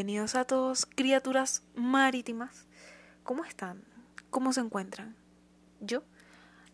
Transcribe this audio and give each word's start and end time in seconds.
Bienvenidos 0.00 0.34
a 0.34 0.46
todos, 0.46 0.86
criaturas 0.86 1.62
marítimas. 1.74 2.64
¿Cómo 3.22 3.44
están? 3.44 3.84
¿Cómo 4.30 4.54
se 4.54 4.60
encuentran? 4.60 5.14
Yo, 5.78 6.04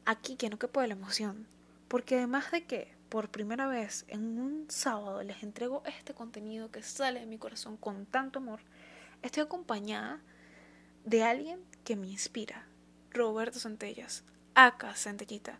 aquí 0.05 0.37
que 0.37 0.49
no 0.49 0.61
quepo 0.61 0.81
de 0.81 0.87
la 0.87 0.95
emoción, 0.95 1.49
porque 1.89 2.19
además 2.19 2.53
de 2.53 2.67
que 2.67 2.95
por 3.09 3.29
primera 3.29 3.67
vez 3.67 4.05
en 4.07 4.39
un 4.39 4.67
sábado 4.71 5.25
les 5.25 5.43
entrego 5.43 5.83
este 5.87 6.15
contenido 6.15 6.71
que 6.71 6.85
sale 6.85 7.19
de 7.19 7.27
mi 7.27 7.37
corazón 7.37 7.77
con 7.77 8.07
tanto 8.07 8.39
amor, 8.39 8.61
estoy 9.23 9.43
acompañada 9.43 10.21
de 11.05 11.25
alguien 11.25 11.59
que 11.83 11.97
me 11.97 12.07
inspira, 12.07 12.65
Roberto 13.11 13.59
Centellas, 13.59 14.23
acá 14.55 14.95
Centellita, 14.95 15.59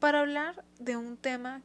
para 0.00 0.18
hablar 0.18 0.64
de 0.80 0.96
un 0.96 1.18
tema 1.18 1.62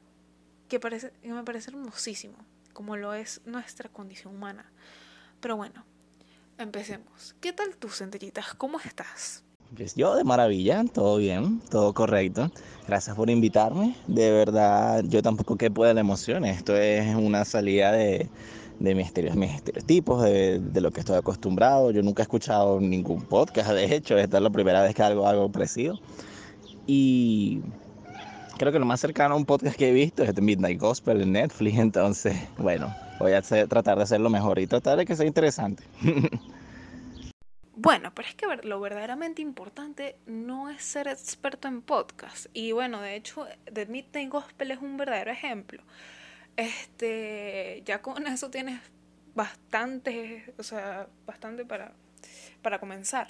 que, 0.68 0.78
me 1.24 1.44
parece 1.44 1.72
hermosísimo, 1.72 2.38
como 2.74 2.96
lo 2.96 3.16
es 3.16 3.42
nuestra 3.46 3.90
condición 3.90 4.36
humana. 4.36 4.72
Pero 5.40 5.56
bueno, 5.56 5.86
empecemos. 6.58 7.36
¿Qué 7.40 7.54
tal 7.54 7.76
tú, 7.78 7.90
Centellitas? 7.90 8.54
¿Cómo 8.56 8.80
estás? 8.80 9.44
Pues 9.76 9.96
yo 9.96 10.16
de 10.16 10.24
maravilla, 10.24 10.84
todo 10.92 11.18
bien, 11.18 11.62
todo 11.70 11.94
correcto. 11.94 12.52
Gracias 12.88 13.16
por 13.16 13.30
invitarme. 13.30 13.96
De 14.08 14.32
verdad, 14.32 15.04
yo 15.08 15.22
tampoco 15.22 15.56
quepo 15.56 15.86
de 15.86 15.94
la 15.94 16.02
emoción. 16.02 16.44
Esto 16.44 16.76
es 16.76 17.16
una 17.16 17.46
salida 17.46 17.92
de, 17.92 18.28
de 18.80 18.96
mis, 18.96 19.08
estereotipos, 19.08 20.24
de, 20.24 20.60
de, 20.60 20.82
lo 20.82 20.92
que 20.92 21.02
estoy 21.02 21.18
acostumbrado. 21.18 21.92
Yo 21.92 22.02
nunca 22.02 22.24
he 22.24 22.26
escuchado 22.26 22.82
ningún 22.82 23.22
podcast, 23.22 23.70
de 23.72 23.96
hecho, 23.96 24.18
esta 24.18 24.38
es 24.38 24.44
la 24.44 24.50
primera 24.50 24.82
vez 24.82 24.96
que 24.96 25.04
hago 25.04 25.28
algo 25.28 25.52
parecido. 25.52 26.00
Y 26.88 27.62
creo 28.58 28.72
que 28.72 28.80
lo 28.80 28.86
más 28.86 29.00
cercano 29.00 29.36
a 29.36 29.38
un 29.38 29.46
podcast 29.46 29.78
que 29.78 29.90
he 29.90 29.94
visto 29.94 30.24
es 30.24 30.34
The 30.34 30.42
Midnight 30.42 30.82
Gospel 30.82 31.22
en 31.22 31.34
Netflix, 31.34 31.78
entonces, 31.80 32.36
bueno, 32.58 32.94
voy 33.20 33.34
a 33.34 33.42
tratar 33.42 33.98
de 33.98 34.04
hacerlo 34.04 34.30
mejor 34.30 34.60
y 34.60 34.68
tratar 34.68 34.98
de 34.98 35.06
que 35.06 35.16
sea 35.16 35.26
interesante. 35.26 35.84
Bueno, 37.82 38.14
pero 38.14 38.28
es 38.28 38.36
que 38.36 38.46
lo 38.68 38.82
verdaderamente 38.82 39.42
importante 39.42 40.18
no 40.26 40.70
es 40.70 40.84
ser 40.84 41.08
experto 41.08 41.70
en 41.70 41.82
podcast. 41.82 42.48
Y 42.52 42.74
bueno, 42.74 43.00
de 43.00 43.16
hecho, 43.16 43.48
The 43.74 43.86
Midnight 43.86 44.30
Gospel 44.30 44.72
es 44.72 44.82
un 44.82 44.98
verdadero 44.98 45.32
ejemplo. 45.32 45.82
Este, 46.58 47.82
ya 47.86 48.02
con 48.02 48.28
eso 48.28 48.50
tienes 48.50 48.82
bastante, 49.34 50.54
o 50.58 50.64
sea, 50.64 51.08
bastante 51.26 51.64
para, 51.64 51.94
para 52.62 52.80
comenzar. 52.80 53.30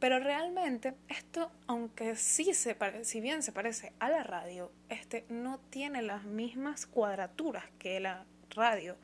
Pero 0.00 0.18
realmente 0.18 0.94
esto, 1.08 1.52
aunque 1.68 2.16
sí 2.16 2.54
se 2.54 2.76
si 3.04 3.20
bien 3.20 3.44
se 3.44 3.52
parece 3.52 3.92
a 4.00 4.10
la 4.10 4.24
radio, 4.24 4.72
este 4.88 5.24
no 5.28 5.60
tiene 5.70 6.02
las 6.02 6.24
mismas 6.24 6.86
cuadraturas 6.86 7.64
que 7.78 8.00
la 8.00 8.24
radio. 8.50 8.96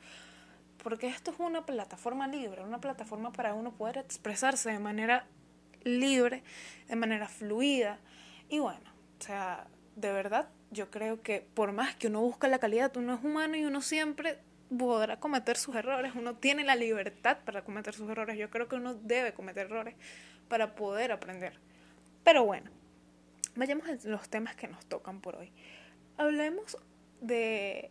Porque 0.82 1.06
esto 1.06 1.30
es 1.30 1.38
una 1.38 1.64
plataforma 1.64 2.26
libre, 2.26 2.62
una 2.62 2.80
plataforma 2.80 3.32
para 3.32 3.54
uno 3.54 3.72
poder 3.72 3.98
expresarse 3.98 4.70
de 4.70 4.78
manera 4.78 5.26
libre, 5.84 6.42
de 6.88 6.96
manera 6.96 7.28
fluida. 7.28 7.98
Y 8.48 8.58
bueno, 8.58 8.90
o 9.20 9.22
sea, 9.22 9.66
de 9.96 10.12
verdad, 10.12 10.48
yo 10.70 10.90
creo 10.90 11.22
que 11.22 11.46
por 11.54 11.72
más 11.72 11.94
que 11.94 12.08
uno 12.08 12.20
busque 12.20 12.48
la 12.48 12.58
calidad, 12.58 12.96
uno 12.96 13.14
es 13.14 13.24
humano 13.24 13.56
y 13.56 13.64
uno 13.64 13.80
siempre 13.80 14.38
podrá 14.76 15.20
cometer 15.20 15.56
sus 15.56 15.74
errores, 15.76 16.12
uno 16.14 16.34
tiene 16.34 16.64
la 16.64 16.76
libertad 16.76 17.38
para 17.44 17.62
cometer 17.62 17.94
sus 17.94 18.08
errores, 18.08 18.38
yo 18.38 18.50
creo 18.50 18.68
que 18.68 18.76
uno 18.76 18.94
debe 18.94 19.34
cometer 19.34 19.66
errores 19.66 19.94
para 20.48 20.74
poder 20.74 21.12
aprender. 21.12 21.58
Pero 22.24 22.44
bueno, 22.44 22.70
vayamos 23.54 23.88
a 23.88 24.08
los 24.08 24.28
temas 24.28 24.56
que 24.56 24.68
nos 24.68 24.84
tocan 24.86 25.20
por 25.20 25.36
hoy. 25.36 25.52
Hablemos 26.16 26.78
de 27.20 27.90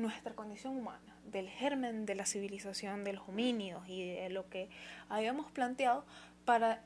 nuestra 0.00 0.34
condición 0.34 0.76
humana, 0.76 1.16
del 1.30 1.48
germen 1.48 2.06
de 2.06 2.14
la 2.14 2.26
civilización 2.26 3.04
de 3.04 3.12
los 3.14 3.28
homínidos 3.28 3.88
y 3.88 4.14
de 4.14 4.30
lo 4.30 4.48
que 4.48 4.68
habíamos 5.08 5.50
planteado 5.50 6.04
para 6.44 6.82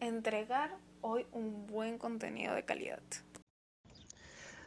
entregar 0.00 0.70
hoy 1.00 1.26
un 1.32 1.66
buen 1.66 1.98
contenido 1.98 2.54
de 2.54 2.64
calidad. 2.64 3.00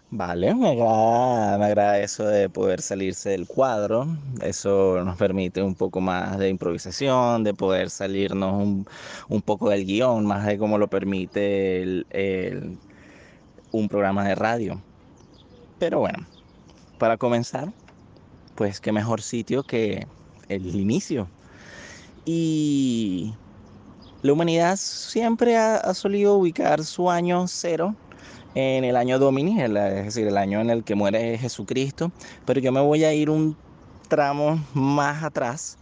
Vale, 0.10 0.56
me 0.56 0.70
agrada, 0.70 1.58
me 1.58 1.66
agrada 1.66 2.00
eso 2.00 2.26
de 2.26 2.50
poder 2.50 2.82
salirse 2.82 3.32
del 3.32 3.46
cuadro. 3.46 4.08
Eso 4.42 5.04
nos 5.04 5.18
permite 5.18 5.62
un 5.62 5.76
poco 5.76 6.00
más 6.00 6.38
de 6.38 6.50
improvisación, 6.50 7.44
de 7.44 7.54
poder 7.54 7.90
salirnos 7.90 8.54
un, 8.54 8.88
un 9.28 9.42
poco 9.42 9.70
del 9.70 9.86
guion, 9.86 10.26
más 10.26 10.46
de 10.46 10.58
como 10.58 10.78
lo 10.78 10.88
permite 10.88 11.82
el, 11.82 12.08
el, 12.12 12.78
un 13.72 13.90
programa 13.90 14.26
de 14.28 14.36
radio. 14.36 14.82
Pero 15.80 16.00
bueno, 16.00 16.26
para 16.98 17.18
comenzar, 17.18 17.72
pues 18.56 18.80
qué 18.80 18.92
mejor 18.92 19.22
sitio 19.22 19.64
que 19.64 20.08
el 20.50 20.76
inicio. 20.76 21.28
Y 22.26 23.34
la 24.22 24.34
humanidad 24.34 24.78
siempre 24.78 25.58
ha, 25.58 25.94
solido 25.94 26.36
ubicar 26.36 26.84
su 26.84 27.10
año 27.10 27.48
cero 27.48 27.96
en 28.56 28.84
el 28.84 28.96
año 28.96 29.20
Domini, 29.20 29.62
es 29.62 29.72
decir, 29.72 30.28
el 30.28 30.38
año 30.38 30.60
en 30.60 30.70
el 30.70 30.84
que 30.84 30.96
muere 30.96 31.38
Jesucristo, 31.38 32.12
pero 32.46 32.60
yo 32.60 32.72
me 32.72 32.82
voy 32.82 33.04
a 33.04 33.14
ir 33.14 33.30
un 33.30 33.56
tramo 34.08 34.60
más 34.74 35.24
atrás 35.24 35.78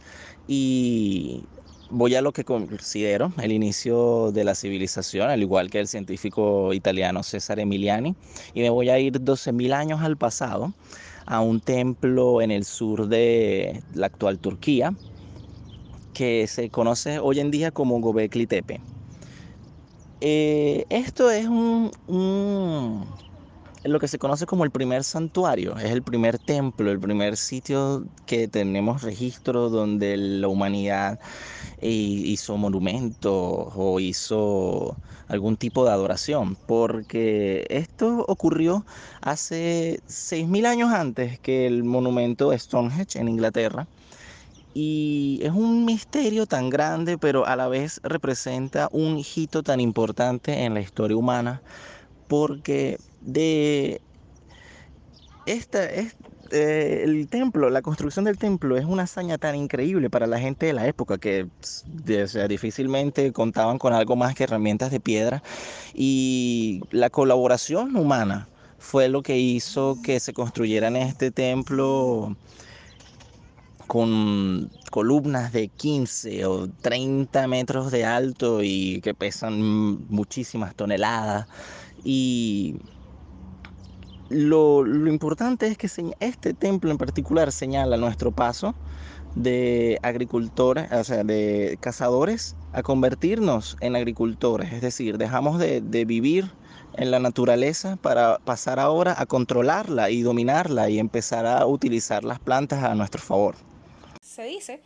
y 0.47 1.43
voy 1.89 2.15
a 2.15 2.21
lo 2.21 2.31
que 2.31 2.43
considero 2.43 3.31
el 3.41 3.51
inicio 3.51 4.31
de 4.31 4.43
la 4.43 4.55
civilización, 4.55 5.29
al 5.29 5.41
igual 5.41 5.69
que 5.69 5.79
el 5.79 5.87
científico 5.87 6.73
italiano 6.73 7.23
César 7.23 7.59
Emiliani, 7.59 8.15
y 8.53 8.61
me 8.61 8.69
voy 8.69 8.89
a 8.89 8.99
ir 8.99 9.19
12.000 9.19 9.73
años 9.73 10.01
al 10.01 10.17
pasado, 10.17 10.73
a 11.25 11.41
un 11.41 11.59
templo 11.59 12.41
en 12.41 12.51
el 12.51 12.65
sur 12.65 13.07
de 13.07 13.81
la 13.93 14.07
actual 14.07 14.39
Turquía, 14.39 14.93
que 16.13 16.47
se 16.47 16.69
conoce 16.69 17.19
hoy 17.19 17.39
en 17.39 17.51
día 17.51 17.71
como 17.71 17.99
Gobekli 17.99 18.47
Tepe. 18.47 18.79
Eh, 20.21 20.85
esto 20.89 21.29
es 21.29 21.45
un, 21.45 21.91
un, 22.07 23.05
lo 23.85 23.99
que 23.99 24.07
se 24.07 24.17
conoce 24.19 24.45
como 24.45 24.63
el 24.63 24.71
primer 24.71 25.03
santuario, 25.03 25.77
es 25.77 25.91
el 25.91 26.03
primer 26.03 26.39
templo, 26.39 26.91
el 26.91 26.99
primer 26.99 27.37
sitio 27.37 28.05
que 28.25 28.47
tenemos 28.47 29.03
registro 29.03 29.69
donde 29.69 30.17
la 30.17 30.47
humanidad 30.47 31.19
eh, 31.79 31.89
hizo 31.89 32.57
monumentos 32.57 33.31
o 33.75 33.99
hizo 33.99 34.97
algún 35.27 35.57
tipo 35.57 35.85
de 35.85 35.91
adoración, 35.91 36.57
porque 36.67 37.65
esto 37.69 38.25
ocurrió 38.27 38.85
hace 39.21 39.99
6.000 40.07 40.65
años 40.65 40.91
antes 40.91 41.39
que 41.39 41.67
el 41.67 41.83
monumento 41.83 42.57
Stonehenge 42.57 43.19
en 43.19 43.27
Inglaterra 43.29 43.87
y 44.73 45.39
es 45.43 45.51
un 45.51 45.85
misterio 45.85 46.47
tan 46.47 46.69
grande, 46.69 47.17
pero 47.17 47.45
a 47.47 47.55
la 47.55 47.67
vez 47.69 48.01
representa 48.03 48.89
un 48.91 49.17
hito 49.19 49.63
tan 49.63 49.79
importante 49.79 50.65
en 50.65 50.73
la 50.73 50.81
historia 50.81 51.15
humana, 51.17 51.63
porque 52.27 52.99
de 53.25 54.01
esta, 55.45 55.85
es, 55.85 56.15
eh, 56.51 57.01
el 57.03 57.27
templo, 57.27 57.69
la 57.69 57.81
construcción 57.81 58.25
del 58.25 58.37
templo 58.37 58.77
es 58.77 58.85
una 58.85 59.03
hazaña 59.03 59.37
tan 59.37 59.55
increíble 59.55 60.09
para 60.09 60.27
la 60.27 60.39
gente 60.39 60.67
de 60.67 60.73
la 60.73 60.87
época 60.87 61.17
que 61.17 61.43
o 61.45 62.27
sea, 62.27 62.47
difícilmente 62.47 63.31
contaban 63.31 63.77
con 63.77 63.93
algo 63.93 64.15
más 64.15 64.35
que 64.35 64.43
herramientas 64.43 64.91
de 64.91 64.99
piedra 64.99 65.43
y 65.93 66.81
la 66.91 67.09
colaboración 67.09 67.95
humana 67.95 68.47
fue 68.79 69.09
lo 69.09 69.23
que 69.23 69.37
hizo 69.37 69.97
que 70.03 70.19
se 70.19 70.33
construyera 70.33 70.87
en 70.87 70.97
este 70.97 71.31
templo 71.31 72.35
con 73.87 74.71
columnas 74.91 75.51
de 75.51 75.67
15 75.67 76.45
o 76.45 76.67
30 76.81 77.47
metros 77.47 77.91
de 77.91 78.05
alto 78.05 78.61
y 78.63 79.01
que 79.01 79.13
pesan 79.13 79.61
muchísimas 80.09 80.75
toneladas. 80.75 81.47
Y 82.03 82.75
lo, 84.29 84.85
importante 85.07 85.67
es 85.67 85.77
que 85.77 85.89
este 86.19 86.53
templo 86.53 86.91
en 86.91 86.97
particular 86.97 87.51
señala 87.51 87.97
nuestro 87.97 88.31
paso 88.31 88.75
de 89.35 89.99
agricultores, 90.01 90.91
o 90.91 91.03
sea, 91.03 91.23
de 91.23 91.77
cazadores 91.81 92.55
a 92.73 92.83
convertirnos 92.83 93.77
en 93.81 93.95
agricultores. 93.95 94.71
Es 94.71 94.81
decir, 94.81 95.17
dejamos 95.17 95.59
de, 95.59 95.81
de 95.81 96.05
vivir 96.05 96.51
en 96.93 97.11
la 97.11 97.19
naturaleza 97.19 97.97
para 97.97 98.39
pasar 98.39 98.79
ahora 98.79 99.15
a 99.17 99.25
controlarla 99.25 100.09
y 100.09 100.21
dominarla 100.21 100.89
y 100.89 100.99
empezar 100.99 101.45
a 101.45 101.65
utilizar 101.65 102.23
las 102.23 102.39
plantas 102.39 102.83
a 102.83 102.95
nuestro 102.95 103.21
favor 103.21 103.55
se 104.35 104.43
dice 104.43 104.81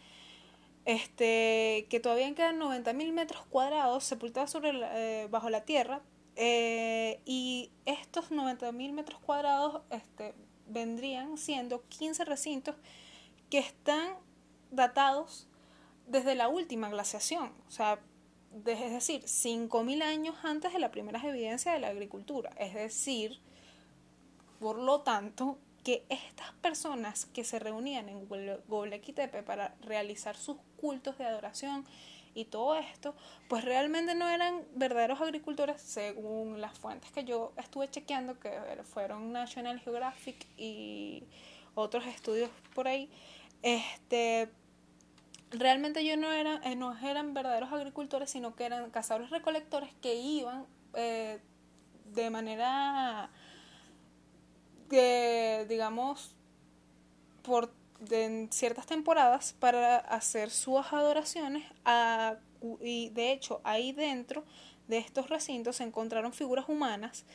este, 0.85 1.87
que 1.89 1.99
todavía 1.99 2.33
quedan 2.35 2.59
90.000 2.59 3.11
metros 3.11 3.43
cuadrados 3.49 4.03
sepultados 4.03 4.51
sobre 4.51 4.71
eh, 4.73 5.27
bajo 5.29 5.49
la 5.49 5.65
tierra 5.65 6.01
eh, 6.41 7.19
y 7.25 7.69
estos 7.85 8.31
90.000 8.31 8.93
metros 8.93 9.19
cuadrados 9.19 9.81
este, 9.89 10.33
vendrían 10.67 11.37
siendo 11.37 11.83
15 11.89 12.23
recintos 12.23 12.75
que 13.49 13.59
están 13.59 14.13
datados 14.71 15.49
desde 16.07 16.35
la 16.35 16.47
última 16.47 16.87
glaciación, 16.87 17.51
o 17.67 17.71
sea, 17.71 17.99
es 18.65 18.91
decir, 18.91 19.23
5.000 19.23 20.01
años 20.01 20.35
antes 20.43 20.71
de 20.71 20.79
la 20.79 20.91
primera 20.91 21.21
evidencia 21.27 21.73
de 21.73 21.79
la 21.79 21.89
agricultura, 21.89 22.51
es 22.57 22.73
decir, 22.73 23.41
por 24.61 24.77
lo 24.77 25.01
tanto, 25.01 25.57
que 25.83 26.05
estas 26.07 26.53
personas 26.61 27.25
que 27.25 27.43
se 27.43 27.59
reunían 27.59 28.07
en 28.07 28.27
Göbekli 28.29 29.13
Tepe 29.13 29.43
para 29.43 29.75
realizar 29.81 30.37
sus 30.37 30.55
cultos 30.77 31.17
de 31.17 31.25
adoración 31.25 31.85
y 32.33 32.45
todo 32.45 32.75
esto, 32.75 33.15
pues 33.47 33.63
realmente 33.65 34.15
no 34.15 34.29
eran 34.29 34.63
verdaderos 34.75 35.21
agricultores 35.21 35.81
según 35.81 36.61
las 36.61 36.77
fuentes 36.77 37.11
que 37.11 37.23
yo 37.23 37.53
estuve 37.57 37.89
chequeando, 37.89 38.39
que 38.39 38.51
fueron 38.83 39.31
National 39.31 39.79
Geographic 39.79 40.45
y 40.57 41.23
otros 41.75 42.05
estudios 42.05 42.49
por 42.73 42.87
ahí. 42.87 43.09
Este, 43.61 44.49
realmente 45.51 46.05
yo 46.05 46.17
no 46.17 46.31
eran, 46.31 46.63
eh, 46.63 46.75
no 46.75 46.97
eran 46.97 47.33
verdaderos 47.33 47.71
agricultores, 47.71 48.29
sino 48.29 48.55
que 48.55 48.65
eran 48.65 48.89
cazadores 48.91 49.29
recolectores 49.29 49.93
que 50.01 50.15
iban 50.15 50.65
eh, 50.93 51.39
de 52.13 52.29
manera, 52.29 53.29
que, 54.89 55.65
digamos, 55.69 56.35
por 57.43 57.71
en 58.09 58.49
ciertas 58.51 58.85
temporadas 58.85 59.53
para 59.59 59.97
hacer 59.97 60.49
sus 60.49 60.79
adoraciones 60.91 61.63
y 62.81 63.09
de 63.09 63.31
hecho 63.31 63.61
ahí 63.63 63.91
dentro 63.91 64.43
de 64.87 64.97
estos 64.97 65.29
recintos 65.29 65.77
se 65.77 65.83
encontraron 65.83 66.33
figuras 66.33 66.67
humanas 66.67 67.25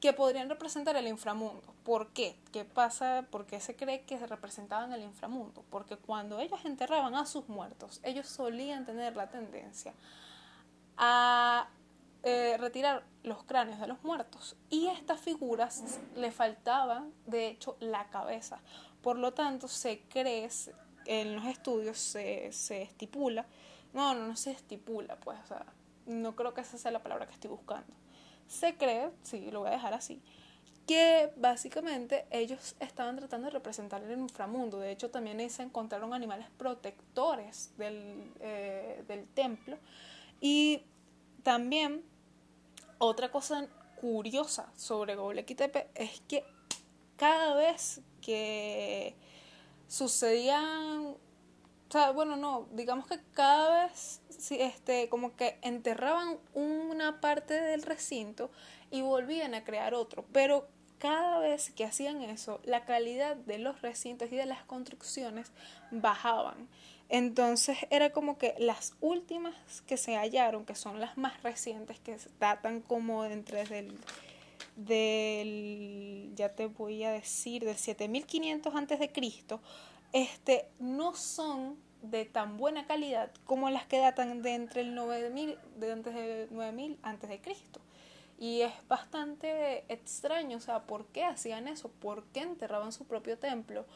que 0.00 0.12
podrían 0.12 0.48
representar 0.48 0.96
el 0.96 1.06
inframundo. 1.06 1.62
¿Por 1.84 2.08
qué? 2.08 2.36
¿Qué 2.52 2.64
pasa? 2.64 3.24
¿Por 3.30 3.46
qué 3.46 3.60
se 3.60 3.76
cree 3.76 4.02
que 4.02 4.18
se 4.18 4.26
representaban 4.26 4.92
el 4.92 5.02
inframundo? 5.02 5.64
Porque 5.70 5.96
cuando 5.96 6.40
ellos 6.40 6.58
enterraban 6.64 7.14
a 7.14 7.24
sus 7.24 7.48
muertos, 7.48 8.00
ellos 8.02 8.26
solían 8.26 8.84
tener 8.84 9.14
la 9.14 9.28
tendencia 9.28 9.94
a 10.96 11.68
eh, 12.24 12.56
retirar 12.58 13.04
los 13.22 13.44
cráneos 13.44 13.78
de 13.78 13.86
los 13.86 14.02
muertos 14.02 14.56
y 14.70 14.88
a 14.88 14.92
estas 14.92 15.20
figuras 15.20 16.00
le 16.16 16.32
faltaba, 16.32 17.04
de 17.26 17.46
hecho, 17.46 17.76
la 17.78 18.10
cabeza. 18.10 18.60
Por 19.02 19.18
lo 19.18 19.32
tanto, 19.32 19.68
se 19.68 20.00
cree, 20.08 20.48
en 21.06 21.34
los 21.34 21.46
estudios 21.46 21.98
se, 21.98 22.52
se 22.52 22.82
estipula, 22.82 23.46
no, 23.92 24.14
no, 24.14 24.28
no 24.28 24.36
se 24.36 24.52
estipula, 24.52 25.16
pues, 25.16 25.38
o 25.44 25.46
sea, 25.46 25.66
no 26.06 26.34
creo 26.34 26.54
que 26.54 26.60
esa 26.60 26.78
sea 26.78 26.90
la 26.90 27.02
palabra 27.02 27.26
que 27.26 27.34
estoy 27.34 27.50
buscando. 27.50 27.92
Se 28.46 28.76
cree, 28.76 29.10
sí, 29.22 29.50
lo 29.50 29.60
voy 29.60 29.68
a 29.68 29.72
dejar 29.72 29.94
así, 29.94 30.20
que 30.86 31.32
básicamente 31.36 32.26
ellos 32.30 32.74
estaban 32.80 33.16
tratando 33.16 33.46
de 33.46 33.52
representar 33.52 34.02
el 34.02 34.18
inframundo. 34.18 34.78
De 34.78 34.90
hecho, 34.90 35.10
también 35.10 35.48
se 35.48 35.62
encontraron 35.62 36.12
animales 36.12 36.48
protectores 36.56 37.72
del, 37.76 38.32
eh, 38.40 39.04
del 39.06 39.26
templo. 39.28 39.78
Y 40.40 40.82
también 41.42 42.02
otra 42.98 43.30
cosa 43.30 43.66
curiosa 44.00 44.72
sobre 44.76 45.14
Göbekli 45.14 45.54
Tepe 45.54 45.88
es 45.94 46.20
que 46.26 46.44
cada 47.22 47.54
vez 47.54 48.00
que 48.20 49.14
sucedían, 49.86 51.14
o 51.94 52.12
bueno, 52.14 52.34
no, 52.34 52.66
digamos 52.72 53.06
que 53.06 53.20
cada 53.32 53.84
vez, 53.86 54.20
este, 54.50 55.08
como 55.08 55.36
que 55.36 55.56
enterraban 55.62 56.38
una 56.52 57.20
parte 57.20 57.54
del 57.54 57.84
recinto 57.84 58.50
y 58.90 59.02
volvían 59.02 59.54
a 59.54 59.62
crear 59.62 59.94
otro, 59.94 60.24
pero 60.32 60.66
cada 60.98 61.38
vez 61.38 61.70
que 61.70 61.84
hacían 61.84 62.22
eso, 62.22 62.60
la 62.64 62.84
calidad 62.86 63.36
de 63.36 63.58
los 63.58 63.82
recintos 63.82 64.32
y 64.32 64.34
de 64.34 64.46
las 64.46 64.64
construcciones 64.64 65.52
bajaban. 65.92 66.68
Entonces 67.08 67.78
era 67.90 68.10
como 68.10 68.36
que 68.36 68.56
las 68.58 68.96
últimas 69.00 69.54
que 69.86 69.96
se 69.96 70.16
hallaron, 70.16 70.64
que 70.64 70.74
son 70.74 70.98
las 70.98 71.16
más 71.16 71.40
recientes, 71.44 72.00
que 72.00 72.16
datan 72.40 72.80
como 72.80 73.24
entre 73.24 73.64
del 73.64 73.96
del, 74.76 75.71
ya 76.42 76.54
te 76.56 76.66
voy 76.66 77.04
a 77.04 77.12
decir, 77.12 77.64
del 77.64 77.76
7500 77.76 78.74
antes 78.74 78.98
de 78.98 79.12
Cristo, 79.12 79.60
este, 80.12 80.66
no 80.80 81.14
son 81.14 81.76
de 82.02 82.24
tan 82.24 82.56
buena 82.56 82.84
calidad 82.86 83.30
como 83.46 83.70
las 83.70 83.86
que 83.86 83.98
datan 83.98 84.42
de 84.42 84.54
entre 84.54 84.80
el 84.80 84.96
9000, 84.96 85.56
de 85.76 85.92
antes 85.92 86.14
de 86.14 86.48
9000 86.50 86.98
antes 87.02 87.30
de 87.30 87.40
Cristo. 87.40 87.80
Y 88.40 88.62
es 88.62 88.72
bastante 88.88 89.84
extraño, 89.88 90.56
o 90.56 90.60
sea, 90.60 90.80
¿por 90.82 91.06
qué 91.06 91.24
hacían 91.24 91.68
eso? 91.68 91.90
¿Por 91.90 92.24
qué 92.32 92.40
enterraban 92.40 92.90
su 92.90 93.06
propio 93.06 93.38
templo? 93.38 93.86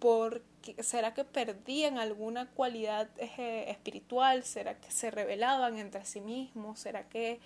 ¿Por 0.00 0.42
¿Será 0.80 1.14
que 1.14 1.24
perdían 1.24 1.98
alguna 1.98 2.50
cualidad 2.50 3.08
espiritual? 3.18 4.42
¿Será 4.42 4.80
que 4.80 4.90
se 4.90 5.12
rebelaban 5.12 5.78
entre 5.78 6.04
sí 6.04 6.20
mismos? 6.20 6.80
¿Será 6.80 7.08
que 7.08 7.38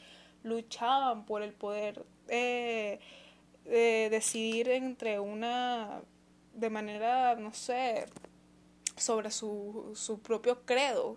luchaban 0.44 1.26
por 1.26 1.42
el 1.42 1.52
poder 1.52 2.06
eh, 2.28 3.00
decidir 3.68 4.68
entre 4.70 5.18
una, 5.18 6.00
de 6.54 6.70
manera, 6.70 7.34
no 7.36 7.52
sé, 7.52 8.06
sobre 8.96 9.30
su, 9.30 9.92
su 9.94 10.20
propio 10.20 10.64
credo. 10.64 11.16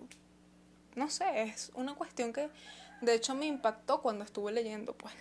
No 0.95 1.09
sé, 1.09 1.43
es 1.43 1.71
una 1.75 1.95
cuestión 1.95 2.33
que 2.33 2.49
de 3.01 3.15
hecho 3.15 3.35
me 3.35 3.45
impactó 3.45 4.01
cuando 4.01 4.23
estuve 4.23 4.51
leyendo, 4.51 4.93
pues. 4.93 5.13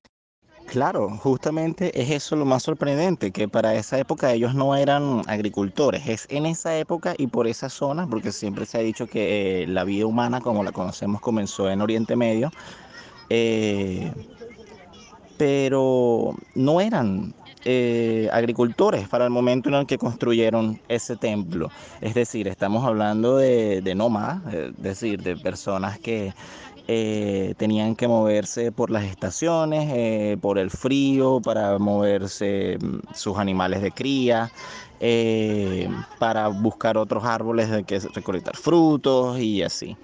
Claro, 0.67 1.09
justamente 1.09 1.99
es 1.99 2.11
eso 2.11 2.37
lo 2.37 2.45
más 2.45 2.65
sorprendente, 2.65 3.31
que 3.31 3.49
para 3.49 3.75
esa 3.75 3.99
época 3.99 4.33
ellos 4.33 4.55
no 4.55 4.77
eran 4.77 5.23
agricultores, 5.27 6.07
es 6.07 6.27
en 6.29 6.45
esa 6.45 6.77
época 6.77 7.15
y 7.17 7.29
por 7.29 7.47
esa 7.47 7.71
zona, 7.71 8.07
porque 8.07 8.33
siempre 8.33 8.67
se 8.67 8.77
ha 8.77 8.81
dicho 8.83 9.07
que 9.07 9.63
eh, 9.63 9.67
la 9.67 9.85
vida 9.85 10.05
humana 10.05 10.41
como 10.41 10.63
la 10.65 10.73
conocemos 10.73 11.23
comenzó 11.23 11.71
en 11.71 11.81
Oriente 11.81 12.17
Medio, 12.17 12.51
eh, 13.31 14.13
pero 15.39 16.35
no 16.55 16.81
eran 16.81 17.35
eh, 17.65 18.29
agricultores 18.33 19.09
para 19.09 19.25
el 19.25 19.31
momento 19.31 19.69
en 19.69 19.77
el 19.77 19.87
que 19.87 19.97
construyeron 19.97 20.81
ese 20.89 21.17
templo. 21.17 21.71
Es 22.01 22.15
decir, 22.15 22.49
estamos 22.49 22.85
hablando 22.85 23.37
de, 23.37 23.95
nómadas, 23.97 24.43
es 24.53 24.83
decir, 24.83 25.23
de 25.23 25.37
personas 25.37 25.99
que 25.99 26.35
eh, 26.89 27.55
tenían 27.57 27.95
que 27.95 28.09
moverse 28.09 28.73
por 28.73 28.91
las 28.91 29.05
estaciones, 29.05 30.37
por 30.39 30.59
el 30.59 30.71
frío, 30.71 31.41
para 31.41 31.79
moverse 31.79 32.79
mm, 32.81 33.15
sus 33.15 33.39
animales 33.39 33.83
de 33.83 33.93
cría, 33.93 34.51
para 36.19 36.49
buscar 36.49 36.99
otros 36.99 37.25
árboles 37.25 37.71
de 37.71 37.85
que 37.85 38.01
recolectar 38.01 38.57
frutos 38.57 39.39
y 39.39 39.63
así. 39.63 39.97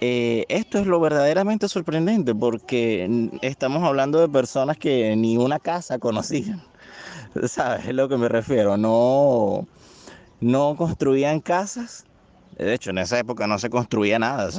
Eh, 0.00 0.44
esto 0.48 0.78
es 0.78 0.86
lo 0.86 1.00
verdaderamente 1.00 1.68
sorprendente 1.68 2.34
porque 2.34 3.30
estamos 3.40 3.82
hablando 3.82 4.20
de 4.20 4.28
personas 4.28 4.76
que 4.76 5.16
ni 5.16 5.36
una 5.38 5.58
casa 5.58 5.98
conocían. 5.98 6.62
¿Sabes? 7.48 7.86
Es 7.86 7.94
lo 7.94 8.08
que 8.08 8.16
me 8.18 8.28
refiero. 8.28 8.76
No, 8.76 9.66
no 10.40 10.76
construían 10.76 11.40
casas. 11.40 12.04
De 12.58 12.74
hecho, 12.74 12.90
en 12.90 12.98
esa 12.98 13.18
época 13.18 13.46
no 13.46 13.58
se 13.58 13.70
construía 13.70 14.18
nada. 14.18 14.50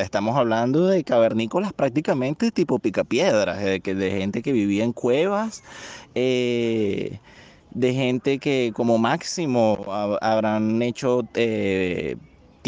Estamos 0.00 0.36
hablando 0.36 0.86
de 0.88 1.04
cavernícolas 1.04 1.72
prácticamente 1.72 2.50
tipo 2.50 2.78
picapiedras, 2.80 3.60
de, 3.62 3.80
de 3.80 4.10
gente 4.10 4.42
que 4.42 4.52
vivía 4.52 4.84
en 4.84 4.92
cuevas, 4.92 5.62
eh, 6.14 7.20
de 7.70 7.94
gente 7.94 8.40
que 8.40 8.72
como 8.74 8.98
máximo 8.98 9.84
habrán 10.20 10.82
hecho 10.82 11.22
eh, 11.34 12.16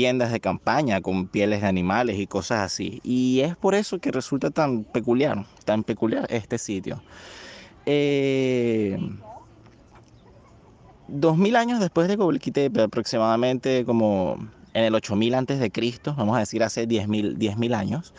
tiendas 0.00 0.32
de 0.32 0.40
campaña 0.40 1.02
con 1.02 1.28
pieles 1.28 1.60
de 1.60 1.66
animales 1.66 2.18
y 2.18 2.26
cosas 2.26 2.60
así. 2.60 3.00
Y 3.04 3.40
es 3.40 3.54
por 3.54 3.74
eso 3.74 3.98
que 3.98 4.10
resulta 4.10 4.48
tan 4.48 4.84
peculiar, 4.84 5.44
tan 5.66 5.84
peculiar 5.84 6.26
este 6.30 6.56
sitio. 6.56 7.02
Eh, 7.84 8.98
dos 11.06 11.36
mil 11.36 11.54
años 11.54 11.80
después 11.80 12.08
de 12.08 12.16
Göbekli 12.16 12.80
aproximadamente 12.82 13.84
como 13.84 14.38
en 14.72 14.84
el 14.84 14.94
8000 14.94 15.34
antes 15.34 15.60
de 15.60 15.70
Cristo, 15.70 16.14
vamos 16.16 16.34
a 16.34 16.40
decir 16.40 16.62
hace 16.62 16.88
10.000 16.88 17.56
mil 17.58 17.74
años, 17.74 18.14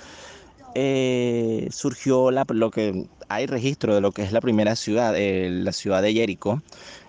eh, 0.75 1.67
surgió 1.71 2.31
lo 2.31 2.71
que 2.71 3.07
hay 3.29 3.45
registro 3.45 3.95
de 3.95 4.01
lo 4.01 4.11
que 4.11 4.23
es 4.23 4.31
la 4.31 4.41
primera 4.41 4.75
ciudad, 4.75 5.13
eh, 5.17 5.49
la 5.49 5.71
ciudad 5.71 6.01
de 6.01 6.13
Jericó. 6.13 6.61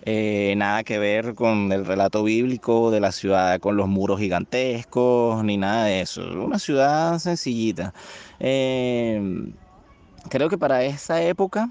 Eh, 0.05 0.55
nada 0.57 0.83
que 0.85 0.99
ver 0.99 1.35
con 1.35 1.71
el 1.73 1.85
relato 1.85 2.25
bíblico 2.25 2.91
de 2.91 3.01
la 3.01 3.13
ciudad 3.13 3.61
con 3.61 3.77
los 3.77 3.89
muros 3.89 4.19
gigantescos, 4.21 5.45
ni 5.45 5.57
nada 5.57 5.85
de 5.87 6.01
eso. 6.03 6.23
Una 6.23 6.59
ciudad 6.59 7.19
sencillita. 7.19 7.95
creo 10.29 10.49
que 10.49 10.59
para 10.59 10.85
esa 10.85 11.23
época 11.23 11.71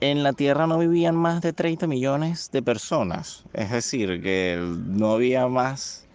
en 0.00 0.22
la 0.22 0.32
Tierra 0.32 0.66
no 0.66 0.78
vivían 0.78 1.16
más 1.16 1.40
de 1.40 1.52
30 1.52 1.86
millones 1.86 2.50
de 2.52 2.62
personas. 2.62 3.44
Es 3.52 3.70
decir, 3.70 4.22
que 4.22 4.58
no 4.86 5.12
había 5.12 5.48
más 5.48 6.07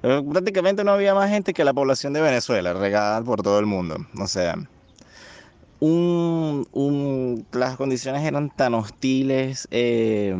prácticamente 0.00 0.84
no 0.84 0.92
había 0.92 1.14
más 1.14 1.30
gente 1.30 1.52
que 1.52 1.64
la 1.64 1.72
población 1.72 2.12
de 2.12 2.20
Venezuela, 2.20 2.72
regada 2.72 3.22
por 3.22 3.42
todo 3.42 3.58
el 3.58 3.66
mundo. 3.66 3.96
O 4.18 4.26
sea, 4.26 4.56
las 7.52 7.76
condiciones 7.76 8.24
eran 8.24 8.50
tan 8.50 8.74
hostiles, 8.74 9.68
eh, 9.70 10.34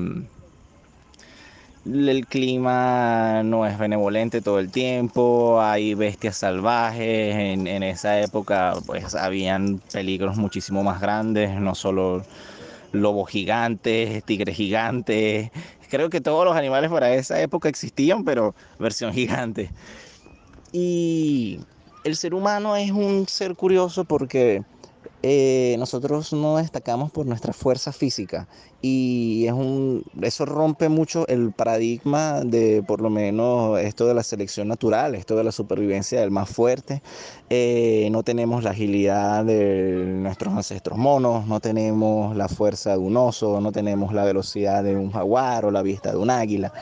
el 1.84 2.26
clima 2.26 3.42
no 3.44 3.64
es 3.66 3.78
benevolente 3.78 4.42
todo 4.42 4.58
el 4.58 4.70
tiempo, 4.70 5.60
hay 5.62 5.94
bestias 5.94 6.36
salvajes, 6.36 7.34
en, 7.34 7.66
en 7.66 7.82
esa 7.82 8.20
época 8.20 8.74
pues 8.86 9.14
habían 9.14 9.80
peligros 9.92 10.36
muchísimo 10.36 10.82
más 10.82 11.00
grandes, 11.00 11.58
no 11.58 11.74
solo 11.74 12.22
lobos 12.92 13.30
gigantes, 13.30 14.24
tigres 14.24 14.56
gigantes. 14.56 15.50
Creo 15.88 16.10
que 16.10 16.20
todos 16.20 16.44
los 16.44 16.56
animales 16.56 16.90
para 16.90 17.14
esa 17.14 17.40
época 17.40 17.68
existían, 17.68 18.24
pero 18.24 18.54
versión 18.78 19.12
gigante. 19.14 19.70
Y 20.72 21.60
el 22.04 22.16
ser 22.16 22.34
humano 22.34 22.76
es 22.76 22.90
un 22.90 23.26
ser 23.28 23.54
curioso 23.54 24.04
porque 24.04 24.62
eh, 25.22 25.74
nosotros 25.80 26.32
no 26.32 26.58
destacamos 26.58 27.10
por 27.10 27.26
nuestra 27.26 27.52
fuerza 27.52 27.92
física 27.92 28.46
y 28.80 29.46
es 29.46 29.52
un, 29.52 30.04
eso 30.22 30.46
rompe 30.46 30.88
mucho 30.88 31.26
el 31.26 31.50
paradigma 31.50 32.42
de 32.44 32.84
por 32.86 33.00
lo 33.00 33.10
menos 33.10 33.80
esto 33.80 34.06
de 34.06 34.14
la 34.14 34.22
selección 34.22 34.68
natural, 34.68 35.16
esto 35.16 35.34
de 35.34 35.42
la 35.42 35.50
supervivencia 35.50 36.20
del 36.20 36.30
más 36.30 36.48
fuerte. 36.48 37.02
Eh, 37.50 38.08
no 38.12 38.22
tenemos 38.22 38.62
la 38.62 38.70
agilidad 38.70 39.44
de 39.44 40.04
nuestros 40.06 40.54
ancestros 40.54 40.96
monos, 40.96 41.48
no 41.48 41.58
tenemos 41.58 42.36
la 42.36 42.46
fuerza 42.46 42.92
de 42.92 42.98
un 42.98 43.16
oso, 43.16 43.60
no 43.60 43.72
tenemos 43.72 44.14
la 44.14 44.24
velocidad 44.24 44.84
de 44.84 44.94
un 44.94 45.10
jaguar 45.10 45.64
o 45.64 45.72
la 45.72 45.82
vista 45.82 46.12
de 46.12 46.18
un 46.18 46.30
águila. 46.30 46.72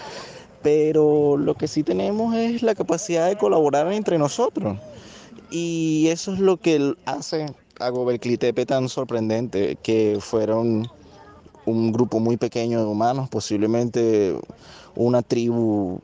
Pero 0.63 1.39
lo 1.39 1.55
que 1.55 1.69
sí 1.69 1.83
tenemos 1.83 2.35
es 2.35 2.63
la 2.63 2.75
capacidad 2.75 3.29
de 3.29 3.37
colaborar 3.37 3.91
entre 3.93 4.19
nosotros. 4.19 4.79
Y 5.51 6.09
eso 6.09 6.35
es 6.35 6.41
lo 6.41 6.59
que 6.59 6.95
hace 7.07 7.47
a 7.79 7.91
Gobekli 7.91 8.39
tan 8.39 8.89
sorprendente, 8.89 9.77
que 9.83 10.19
fueron 10.21 10.89
un 11.65 11.93
grupo 11.93 12.21
muy 12.21 12.37
pequeño 12.37 12.81
de 12.81 12.87
humanos, 12.87 13.29
posiblemente 13.29 14.39
una 14.95 15.23
tribu 15.23 16.01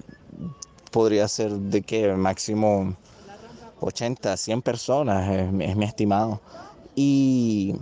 podría 0.90 1.26
ser 1.28 1.52
de 1.52 1.82
que 1.82 2.12
máximo 2.14 2.94
80, 3.80 4.36
100 4.36 4.62
personas, 4.62 5.30
es, 5.30 5.76
mi 5.76 5.84
estimado. 5.84 6.40
Y 6.94 7.74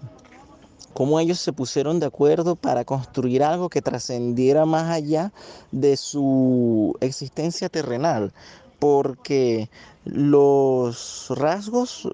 cómo 0.94 1.18
ellos 1.18 1.40
se 1.40 1.52
pusieron 1.52 1.98
de 1.98 2.06
acuerdo 2.06 2.56
para 2.56 2.84
construir 2.84 3.42
algo 3.42 3.68
que 3.68 3.82
trascendiera 3.82 4.66
más 4.66 4.90
allá 4.90 5.32
de 5.72 5.96
su 5.96 6.96
existencia 7.00 7.68
terrenal, 7.68 8.32
porque 8.78 9.68
los 10.04 11.26
rasgos 11.30 12.08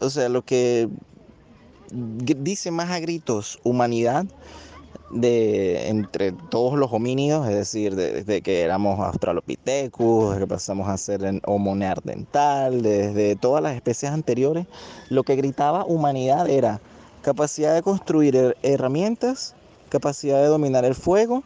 o 0.00 0.08
sea, 0.08 0.28
lo 0.28 0.42
que 0.42 0.88
dice 1.92 2.70
más 2.70 2.90
a 2.90 3.00
gritos 3.00 3.58
humanidad 3.64 4.24
de 5.10 5.88
entre 5.88 6.32
todos 6.32 6.78
los 6.78 6.92
homínidos, 6.92 7.48
es 7.48 7.54
decir, 7.54 7.96
desde 7.96 8.42
que 8.42 8.62
éramos 8.62 8.98
australopithecus, 9.00 10.36
que 10.36 10.46
pasamos 10.46 10.88
a 10.88 10.96
ser 10.96 11.24
en 11.24 11.42
Homo 11.46 11.74
neandertal, 11.74 12.82
desde 12.82 13.36
todas 13.36 13.62
las 13.62 13.74
especies 13.74 14.12
anteriores, 14.12 14.66
lo 15.08 15.24
que 15.24 15.36
gritaba 15.36 15.84
humanidad 15.84 16.48
era 16.48 16.80
capacidad 17.22 17.74
de 17.74 17.82
construir 17.82 18.56
herramientas, 18.62 19.54
capacidad 19.88 20.40
de 20.40 20.46
dominar 20.46 20.84
el 20.84 20.94
fuego 20.94 21.42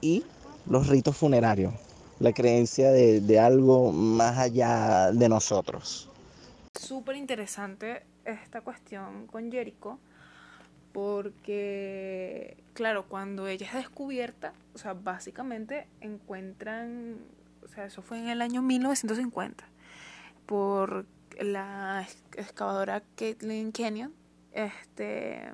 y 0.00 0.24
los 0.68 0.88
ritos 0.88 1.16
funerarios, 1.16 1.72
la 2.18 2.32
creencia 2.32 2.90
de 2.90 3.38
algo 3.38 3.92
más 3.92 4.38
allá 4.38 5.12
de 5.12 5.28
nosotros 5.28 6.10
súper 6.74 7.16
interesante 7.16 8.04
esta 8.24 8.60
cuestión 8.60 9.26
con 9.26 9.50
Jericho 9.50 9.98
porque, 10.92 12.62
claro, 12.72 13.06
cuando 13.08 13.48
ella 13.48 13.66
es 13.66 13.74
descubierta, 13.74 14.52
o 14.74 14.78
sea, 14.78 14.94
básicamente 14.94 15.88
encuentran, 16.00 17.18
o 17.64 17.68
sea, 17.68 17.86
eso 17.86 18.00
fue 18.00 18.20
en 18.20 18.28
el 18.28 18.40
año 18.40 18.62
1950, 18.62 19.64
por 20.46 21.04
la 21.40 22.06
excavadora 22.36 23.02
Caitlin 23.16 23.72
Kenyon, 23.72 24.14
este, 24.52 25.52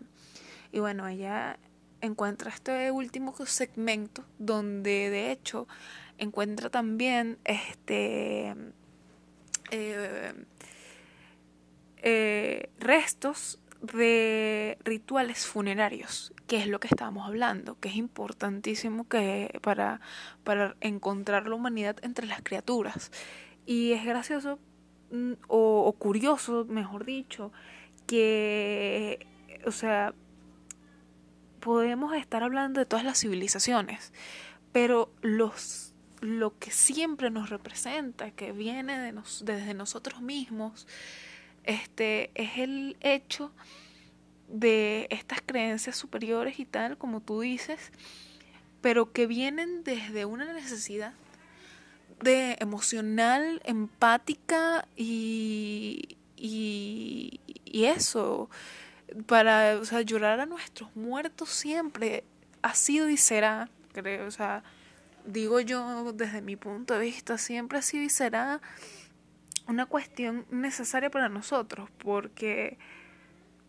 y 0.73 0.81
bueno, 0.81 1.09
ella 1.09 1.59
encuentra 2.03 2.51
este 2.51 2.91
último 2.91 3.35
segmento 3.47 4.25
donde 4.39 5.09
de 5.09 5.33
hecho 5.33 5.67
encuentra 6.19 6.69
también 6.69 7.39
este 7.45 8.55
eh, 9.71 10.35
eh, 12.03 12.71
restos 12.79 13.61
de 13.81 14.79
rituales 14.85 15.47
funerarios, 15.47 16.33
que 16.47 16.59
es 16.59 16.67
lo 16.67 16.81
que 16.81 16.89
estábamos 16.89 17.27
hablando, 17.27 17.79
que 17.81 17.89
es 17.89 17.97
importantísimo 17.97 19.09
que 19.09 19.59
para, 19.63 20.01
para 20.45 20.77
encontrar 20.81 21.47
la 21.47 21.55
humanidad 21.55 21.97
entre 22.03 22.27
las 22.27 22.43
criaturas. 22.43 23.11
Y 23.67 23.93
es 23.93 24.05
gracioso 24.05 24.59
mm, 25.11 25.33
o, 25.49 25.85
o 25.87 25.93
curioso, 25.93 26.67
mejor 26.69 27.05
dicho, 27.05 27.53
que, 28.07 29.27
o 29.67 29.71
sea, 29.71 30.15
podemos 31.61 32.15
estar 32.15 32.43
hablando 32.43 32.81
de 32.81 32.87
todas 32.87 33.05
las 33.05 33.21
civilizaciones, 33.21 34.13
pero 34.73 35.13
los 35.23 35.91
lo 36.21 36.59
que 36.59 36.71
siempre 36.71 37.31
nos 37.31 37.49
representa, 37.49 38.31
que 38.31 38.53
viene 38.53 38.99
de 38.99 39.13
nos, 39.13 39.43
desde 39.45 39.75
nosotros 39.75 40.21
mismos, 40.21 40.87
este, 41.71 42.33
es 42.35 42.59
el 42.59 42.97
hecho 43.01 43.53
de 44.49 45.07
estas 45.11 45.41
creencias 45.41 45.97
superiores 45.97 46.59
y 46.59 46.65
tal, 46.65 46.99
como 46.99 47.21
tú 47.21 47.41
dices, 47.41 47.93
pero 48.81 49.13
que 49.13 49.29
vienen 49.29 49.85
desde 49.85 50.25
una 50.25 50.53
necesidad 50.53 51.13
de 52.23 52.57
emocional, 52.59 53.63
empática 53.65 54.87
y, 54.97 56.17
y, 56.37 57.41
eso, 57.73 58.51
para 59.27 59.79
o 59.81 59.85
sea, 59.85 60.01
llorar 60.03 60.41
a 60.41 60.47
nuestros 60.47 60.95
muertos 60.97 61.51
siempre 61.51 62.25
ha 62.63 62.75
sido 62.75 63.09
y 63.09 63.17
será, 63.17 63.71
creo, 63.93 64.27
o 64.27 64.31
sea, 64.31 64.65
digo 65.25 65.61
yo 65.61 66.13
desde 66.13 66.43
mi 66.43 66.57
punto 66.57 66.95
de 66.95 67.01
vista, 67.01 67.39
siempre 67.39 67.79
ha 67.79 67.83
sido 67.83 68.03
y 68.03 68.11
será 68.11 68.61
una 69.71 69.87
cuestión 69.87 70.47
necesaria 70.51 71.11
para 71.11 71.29
nosotros 71.29 71.89
porque 71.99 72.77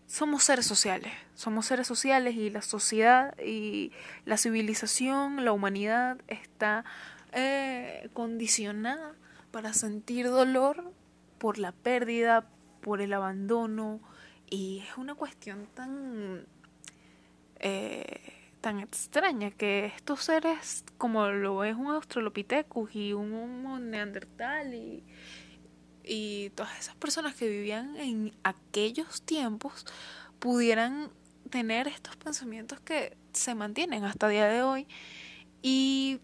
somos 0.08 0.44
seres 0.44 0.66
sociales, 0.66 1.14
somos 1.36 1.68
seres 1.68 1.86
sociales 1.86 2.36
y 2.36 2.50
la 2.50 2.64
sociedad 2.64 3.38
y 3.40 3.92
la 4.26 4.38
civilización, 4.38 5.46
la 5.46 5.52
humanidad 5.52 6.18
está 6.28 6.84
eh, 7.34 8.10
condicionada 8.14 9.14
para 9.52 9.74
sentir 9.74 10.28
dolor 10.28 10.92
por 11.38 11.60
la 11.60 11.72
pérdida, 11.72 12.48
por 12.82 13.00
el 13.00 13.14
abandono 13.14 14.02
y 14.50 14.80
es 14.80 14.98
una 14.98 15.14
cuestión 15.14 15.68
tan 15.76 16.48
eh, 17.60 18.42
tan 18.60 18.80
extraña 18.80 19.52
que 19.52 19.86
estos 19.86 20.24
seres 20.24 20.84
como 20.98 21.28
lo 21.28 21.64
es 21.64 21.76
un 21.76 21.88
Australopithecus 21.88 22.96
y 22.96 23.14
un 23.14 23.34
Homo 23.34 23.80
neandertal 23.80 24.74
y 24.74 25.04
y 26.04 26.50
todas 26.52 26.78
esas 26.80 26.96
personas 26.96 27.36
que 27.36 27.48
vivían 27.48 27.96
en 27.98 28.34
aquellos 28.44 29.22
tiempos 29.22 29.86
pudieran 30.40 31.12
tener 31.50 31.88
estos 31.88 32.16
pensamientos 32.16 32.80
que 32.80 33.18
se 33.34 33.56
mantienen 33.56 34.04
hasta 34.04 34.28
día 34.28 34.48
de 34.48 34.64
hoy 34.64 34.88
y, 35.62 36.20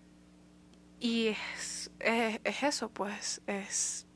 y 0.99 1.27
es, 1.27 1.91
es, 1.99 2.39
eso 2.63 2.89
pues 2.89 3.41
es, 3.45 4.07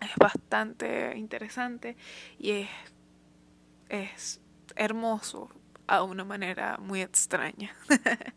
es 0.00 0.16
bastante 0.16 1.16
interesante 1.16 1.96
y 2.38 2.50
es, 2.50 2.68
es 3.88 4.40
hermoso 4.76 5.50
a 5.86 6.02
una 6.02 6.24
manera 6.24 6.76
muy 6.78 7.00
extraña. 7.00 7.74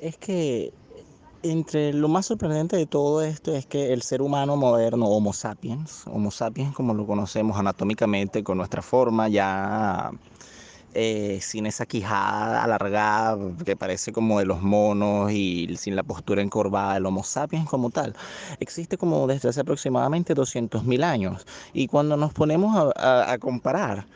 es 0.00 0.16
que 0.16 0.72
entre 1.42 1.92
lo 1.92 2.08
más 2.08 2.26
sorprendente 2.26 2.76
de 2.76 2.86
todo 2.86 3.22
esto 3.22 3.54
es 3.54 3.66
que 3.66 3.92
el 3.92 4.02
ser 4.02 4.22
humano 4.22 4.56
moderno, 4.56 5.06
Homo 5.06 5.32
sapiens, 5.32 6.04
Homo 6.06 6.30
sapiens 6.30 6.74
como 6.74 6.94
lo 6.94 7.06
conocemos 7.06 7.58
anatómicamente, 7.58 8.42
con 8.44 8.58
nuestra 8.58 8.82
forma 8.82 9.28
ya 9.28 10.10
eh, 10.94 11.38
sin 11.40 11.66
esa 11.66 11.86
quijada 11.86 12.62
alargada 12.62 13.38
que 13.64 13.76
parece 13.76 14.12
como 14.12 14.38
de 14.38 14.44
los 14.44 14.60
monos 14.60 15.32
y 15.32 15.74
sin 15.76 15.96
la 15.96 16.02
postura 16.02 16.42
encorvada 16.42 16.94
del 16.94 17.06
Homo 17.06 17.24
sapiens 17.24 17.68
como 17.68 17.90
tal, 17.90 18.14
existe 18.60 18.98
como 18.98 19.26
desde 19.26 19.48
hace 19.48 19.60
aproximadamente 19.60 20.34
200.000 20.34 21.02
años. 21.02 21.46
Y 21.72 21.88
cuando 21.88 22.16
nos 22.16 22.32
ponemos 22.32 22.92
a, 22.96 23.38
comparar, 23.38 24.06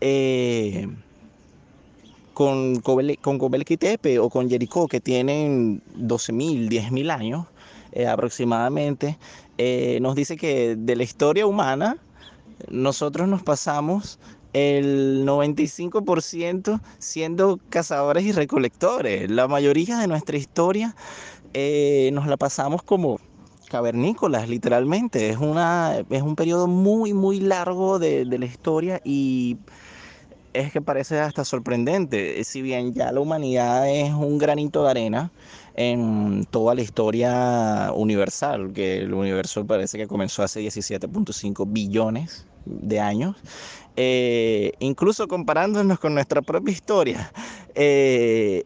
eh, 0.00 0.88
con, 2.34 2.80
con 2.80 3.38
Gobekli 3.38 3.76
Tepe 3.76 4.18
o 4.18 4.28
con 4.28 4.50
Jericó, 4.50 4.88
que 4.88 5.00
tienen 5.00 5.82
12.000, 5.96 6.68
10.000 6.68 7.10
años 7.10 7.46
eh, 7.92 8.06
aproximadamente, 8.06 9.18
eh, 9.56 9.98
nos 10.02 10.16
dice 10.16 10.36
que 10.36 10.76
de 10.76 10.96
la 10.96 11.04
historia 11.04 11.46
humana, 11.46 11.96
nosotros 12.68 13.28
nos 13.28 13.42
pasamos 13.42 14.18
el 14.52 15.24
95% 15.26 16.80
siendo 16.98 17.58
cazadores 17.70 18.24
y 18.24 18.32
recolectores. 18.32 19.30
La 19.30 19.48
mayoría 19.48 19.98
de 19.98 20.06
nuestra 20.06 20.36
historia 20.36 20.94
eh, 21.52 22.10
nos 22.12 22.26
la 22.26 22.36
pasamos 22.36 22.82
como 22.82 23.20
cavernícolas, 23.68 24.48
literalmente. 24.48 25.30
Es, 25.30 25.38
una, 25.38 25.98
es 26.10 26.22
un 26.22 26.36
periodo 26.36 26.66
muy, 26.66 27.12
muy 27.12 27.40
largo 27.40 27.98
de, 27.98 28.24
de 28.24 28.38
la 28.38 28.46
historia 28.46 29.00
y 29.04 29.56
es 30.54 30.72
que 30.72 30.80
parece 30.80 31.20
hasta 31.20 31.44
sorprendente. 31.44 32.42
Si 32.44 32.62
bien 32.62 32.94
ya 32.94 33.12
la 33.12 33.20
humanidad 33.20 33.88
es 33.90 34.12
un 34.12 34.38
granito 34.38 34.84
de 34.84 34.90
arena 34.90 35.32
en 35.76 36.46
toda 36.50 36.74
la 36.74 36.82
historia 36.82 37.90
universal, 37.94 38.72
que 38.72 38.98
el 38.98 39.12
universo 39.12 39.66
parece 39.66 39.98
que 39.98 40.06
comenzó 40.06 40.42
hace 40.44 40.60
17.5 40.60 41.66
billones 41.68 42.46
de 42.64 43.00
años, 43.00 43.36
eh, 43.96 44.72
incluso 44.78 45.26
comparándonos 45.28 45.98
con 45.98 46.14
nuestra 46.14 46.40
propia 46.40 46.72
historia, 46.72 47.32
eh, 47.74 48.62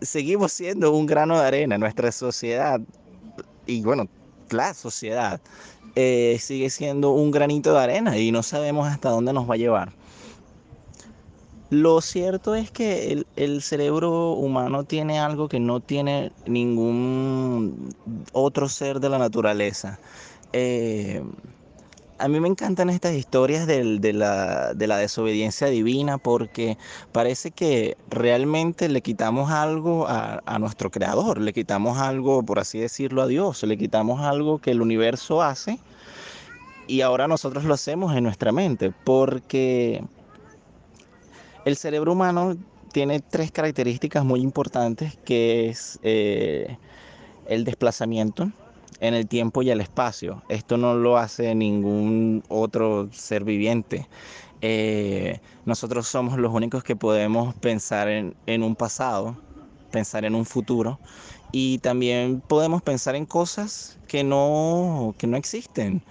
seguimos 0.00 0.52
siendo 0.52 0.92
un 0.92 1.06
grano 1.06 1.38
de 1.40 1.46
arena. 1.46 1.78
Nuestra 1.78 2.12
sociedad, 2.12 2.80
y 3.66 3.82
bueno, 3.82 4.06
la 4.50 4.72
sociedad, 4.72 5.40
eh, 5.96 6.38
sigue 6.40 6.70
siendo 6.70 7.10
un 7.10 7.30
granito 7.32 7.72
de 7.72 7.80
arena 7.80 8.18
y 8.18 8.30
no 8.30 8.42
sabemos 8.44 8.86
hasta 8.86 9.10
dónde 9.10 9.32
nos 9.32 9.50
va 9.50 9.54
a 9.54 9.58
llevar. 9.58 9.92
Lo 11.70 12.00
cierto 12.00 12.54
es 12.54 12.70
que 12.70 13.24
el, 13.34 13.62
cerebro 13.62 14.32
humano 14.32 14.84
tiene 14.84 15.18
algo 15.18 15.48
que 15.48 15.58
no 15.58 15.80
tiene 15.80 16.30
ningún 16.46 17.92
otro 18.32 18.68
ser 18.68 19.00
de 19.00 19.08
la 19.08 19.18
naturaleza. 19.18 19.98
Eh, 20.52 21.24
a 22.18 22.28
mí 22.28 22.38
me 22.38 22.48
encantan 22.48 22.88
estas 22.88 23.14
historias 23.14 23.66
de, 23.66 24.12
la, 24.12 24.74
desobediencia 24.74 25.66
divina 25.66 26.18
porque 26.18 26.78
parece 27.10 27.50
que 27.50 27.96
realmente 28.10 28.88
le 28.88 29.02
quitamos 29.02 29.50
algo 29.50 30.06
a, 30.06 30.42
a, 30.46 30.58
nuestro 30.60 30.92
creador, 30.92 31.40
le 31.40 31.52
quitamos 31.52 31.98
algo, 31.98 32.44
por 32.44 32.60
así 32.60 32.78
decirlo, 32.78 33.22
a 33.22 33.26
Dios, 33.26 33.64
le 33.64 33.76
quitamos 33.76 34.20
algo 34.20 34.60
que 34.60 34.70
el 34.70 34.80
universo 34.80 35.42
hace 35.42 35.80
y 36.86 37.00
ahora 37.00 37.26
nosotros 37.26 37.64
lo 37.64 37.74
hacemos 37.74 38.14
en 38.16 38.22
nuestra 38.22 38.52
mente 38.52 38.92
porque 39.04 40.04
el 41.66 41.76
cerebro 41.76 42.12
humano 42.12 42.56
tiene 42.92 43.18
tres 43.18 43.50
características 43.50 44.24
muy 44.24 44.40
importantes 44.40 45.18
que 45.24 45.68
es 45.68 45.98
eh, 46.02 46.78
el 47.48 47.64
desplazamiento 47.64 48.52
en 49.00 49.14
el 49.14 49.26
tiempo 49.26 49.62
y 49.62 49.70
el 49.70 49.80
espacio. 49.80 50.44
Esto 50.48 50.76
no 50.76 50.94
lo 50.94 51.18
hace 51.18 51.56
ningún 51.56 52.44
otro 52.48 53.08
ser 53.10 53.42
viviente. 53.42 54.08
Eh, 54.60 55.40
nosotros 55.64 56.06
somos 56.06 56.38
los 56.38 56.54
únicos 56.54 56.84
que 56.84 56.94
podemos 56.94 57.52
pensar 57.56 58.08
en, 58.08 58.36
en 58.46 58.62
un 58.62 58.76
pasado, 58.76 59.36
pensar 59.90 60.24
en 60.24 60.36
un 60.36 60.46
futuro 60.46 61.00
y 61.50 61.78
también 61.78 62.42
podemos 62.46 62.80
pensar 62.80 63.16
en 63.16 63.26
cosas 63.26 63.98
que 64.06 64.22
no, 64.22 65.16
que 65.18 65.26
no 65.26 65.36
existen. 65.36 66.04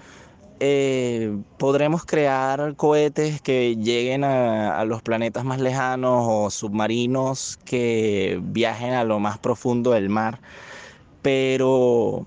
Eh, 0.60 1.38
podremos 1.58 2.06
crear 2.06 2.76
cohetes 2.78 3.42
que 3.42 3.76
lleguen 3.76 4.24
a, 4.24 4.86
los 4.86 5.02
planetas 5.02 5.44
más 5.44 5.60
lejanos 5.60 6.26
o 6.28 6.50
submarinos 6.50 7.58
que 7.66 8.40
viajen 8.42 8.94
a 8.94 9.04
lo 9.04 9.20
más 9.20 9.38
profundo 9.38 9.92
del 9.92 10.10
mar. 10.10 10.40
Pero 11.22 12.26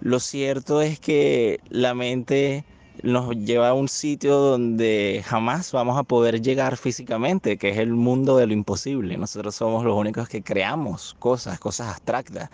lo 0.00 0.20
cierto 0.20 0.82
es 0.82 1.00
que 1.00 1.60
la 1.70 1.94
mente 1.94 2.64
nos 3.02 3.36
lleva 3.36 3.70
a 3.70 3.74
un 3.74 3.88
sitio 3.88 4.36
donde 4.36 5.22
jamás 5.26 5.72
vamos 5.72 5.98
a 5.98 6.02
poder 6.02 6.40
llegar 6.40 6.76
físicamente, 6.76 7.56
que 7.56 7.70
es 7.70 7.78
el 7.78 7.94
mundo 7.94 8.36
de 8.36 8.46
lo 8.46 8.52
imposible. 8.52 9.16
Nosotros 9.16 9.54
somos 9.54 9.84
los 9.84 9.96
únicos 9.96 10.28
que 10.28 10.42
creamos 10.42 11.14
cosas, 11.18 11.58
cosas 11.58 11.88
abstractas. 11.88 12.50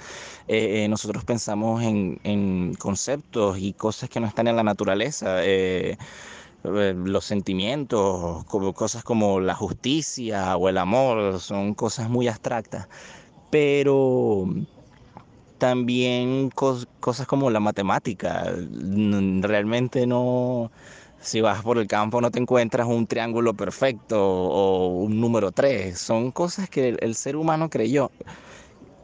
Eh, 0.48 0.84
eh, 0.84 0.88
nosotros 0.88 1.24
pensamos 1.24 1.82
en, 1.82 2.74
conceptos 2.78 3.58
y 3.58 3.72
cosas 3.72 4.08
que 4.10 4.20
no 4.20 4.26
están 4.26 4.48
en 4.48 4.56
la 4.56 4.62
naturaleza. 4.62 5.44
Eh, 5.44 5.96
los 6.64 7.24
sentimientos, 7.24 8.44
cosas 8.44 9.04
como 9.04 9.40
la 9.40 9.54
justicia 9.54 10.56
o 10.56 10.68
el 10.68 10.78
amor, 10.78 11.40
son 11.40 11.74
cosas 11.74 12.10
muy 12.10 12.28
abstractas. 12.28 12.88
Pero 13.50 14.48
también 15.58 16.50
cosas 16.50 17.26
como 17.26 17.50
la 17.50 17.60
matemática. 17.60 18.52
Realmente 19.40 20.06
no, 20.06 20.70
si 21.20 21.40
vas 21.40 21.62
por 21.62 21.78
el 21.78 21.86
campo 21.86 22.20
no 22.20 22.30
te 22.30 22.38
encuentras 22.38 22.86
un 22.86 23.06
triángulo 23.06 23.54
perfecto 23.54 24.22
o 24.22 24.88
un 24.88 25.20
número 25.20 25.52
3. 25.52 25.98
Son 25.98 26.30
cosas 26.30 26.70
que 26.70 26.96
el, 27.00 27.14
ser 27.14 27.36
humano 27.36 27.68
creyó, 27.70 28.10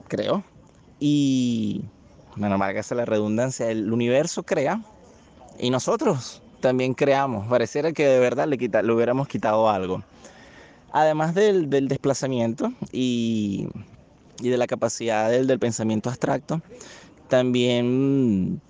creo. 0.08 0.44
Y, 1.00 1.82
bueno, 2.36 2.58
marca 2.58 2.82
la 2.94 3.04
redundancia, 3.04 3.70
el 3.70 3.92
universo 3.92 4.44
crea 4.44 4.80
y 5.58 5.70
nosotros 5.70 6.42
también 6.60 6.94
creamos. 6.94 7.48
Pareciera 7.48 7.92
que 7.92 8.06
de 8.06 8.20
verdad 8.20 8.46
le, 8.46 8.56
le 8.56 8.92
hubiéramos 8.92 9.26
quitado 9.28 9.68
algo. 9.68 10.02
Además 10.92 11.34
del, 11.34 11.70
del 11.70 11.88
desplazamiento 11.88 12.72
y 12.92 13.66
y 14.40 14.48
de 14.48 14.56
la 14.56 14.66
capacidad 14.66 15.30
del, 15.30 15.58
pensamiento 15.58 16.08
abstracto, 16.08 16.62
también 17.28 18.60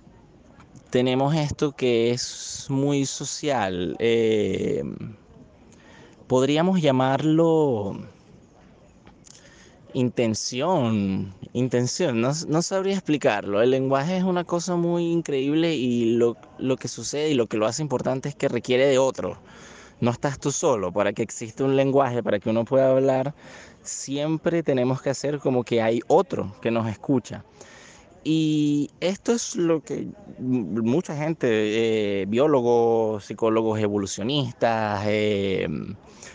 tenemos 0.89 1.35
esto 1.35 1.71
que 1.71 2.11
es 2.11 2.67
muy 2.69 3.05
social. 3.05 3.95
Eh, 3.99 4.83
podríamos 6.27 6.81
llamarlo 6.81 7.97
intención, 9.93 11.33
intención, 11.53 12.21
no, 12.21 12.61
sabría 12.61 12.93
explicarlo. 12.93 13.61
El 13.61 13.71
lenguaje 13.71 14.17
es 14.17 14.23
una 14.23 14.43
cosa 14.43 14.75
muy 14.75 15.11
increíble 15.11 15.75
y 15.75 16.15
lo, 16.15 16.35
lo, 16.57 16.77
que 16.77 16.87
sucede 16.87 17.29
y 17.29 17.33
lo 17.35 17.47
que 17.47 17.57
lo 17.57 17.65
hace 17.65 17.81
importante 17.81 18.29
es 18.29 18.35
que 18.35 18.47
requiere 18.47 18.87
de 18.87 18.97
otro. 18.97 19.37
No 19.99 20.11
estás 20.11 20.39
tú 20.39 20.51
solo. 20.51 20.91
Para 20.91 21.13
que 21.13 21.23
exista 21.23 21.63
un 21.63 21.75
lenguaje, 21.75 22.23
para 22.23 22.39
que 22.39 22.49
uno 22.49 22.65
pueda 22.65 22.89
hablar, 22.91 23.33
siempre 23.83 24.63
tenemos 24.63 25.01
que 25.01 25.09
hacer 25.09 25.39
como 25.39 25.63
que 25.63 25.81
hay 25.81 26.01
otro 26.07 26.55
que 26.61 26.71
nos 26.71 26.87
escucha. 26.87 27.43
Y 28.25 28.89
esto 29.01 29.33
es 29.33 29.55
lo 29.57 29.81
que 29.81 30.07
mucha 30.39 31.15
gente, 31.17 32.21
eh, 32.21 32.25
biólogos, 32.25 33.25
psicólogos 33.25 33.79
evolucionistas, 33.81 35.03
eh, 35.07 35.67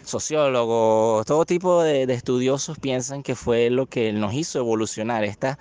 sociólogos, 0.04 1.24
todo 1.24 1.46
tipo 1.46 1.82
de, 1.82 2.02
estudiosos 2.12 2.78
piensan 2.78 3.22
que 3.22 3.34
fue 3.34 3.70
lo 3.70 3.86
que 3.86 4.12
nos 4.12 4.34
hizo 4.34 4.58
evolucionar, 4.58 5.24
esta 5.24 5.58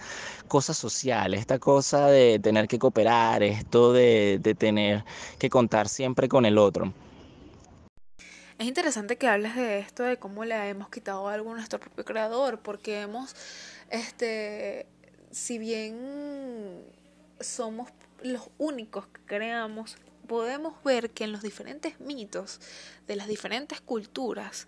cosa 0.49 0.73
social, 0.73 1.33
esta 1.33 1.59
cosa 1.59 2.07
de 2.07 2.39
tener 2.39 2.67
que 2.67 2.77
cooperar, 2.79 3.41
esto 3.43 3.93
de 3.93 4.55
tener 4.57 5.05
que 5.39 5.49
contar 5.49 5.87
siempre 5.87 6.27
con 6.27 6.45
el 6.45 6.57
otro. 6.57 6.93
Es 8.57 8.65
interesante 8.65 9.17
que 9.17 9.27
hables 9.27 9.55
de 9.55 9.79
esto, 9.79 10.03
de 10.03 10.17
cómo 10.17 10.43
le 10.43 10.55
hemos 10.69 10.89
quitado 10.89 11.27
algo 11.27 11.51
a 11.51 11.55
nuestro 11.55 11.79
propio 11.79 12.03
creador, 12.03 12.59
porque 12.61 13.01
hemos, 13.01 13.35
este, 13.91 14.87
si 15.29 15.59
bien 15.59 16.83
somos 17.39 17.91
los 18.23 18.49
únicos 18.57 19.05
que 19.07 19.21
creamos, 19.25 19.97
podemos 20.27 20.81
ver 20.83 21.11
que 21.11 21.23
en 21.23 21.33
los 21.33 21.43
diferentes 21.43 21.99
mitos 21.99 22.59
de 23.05 23.15
las 23.15 23.27
diferentes 23.27 23.79
culturas, 23.79 24.67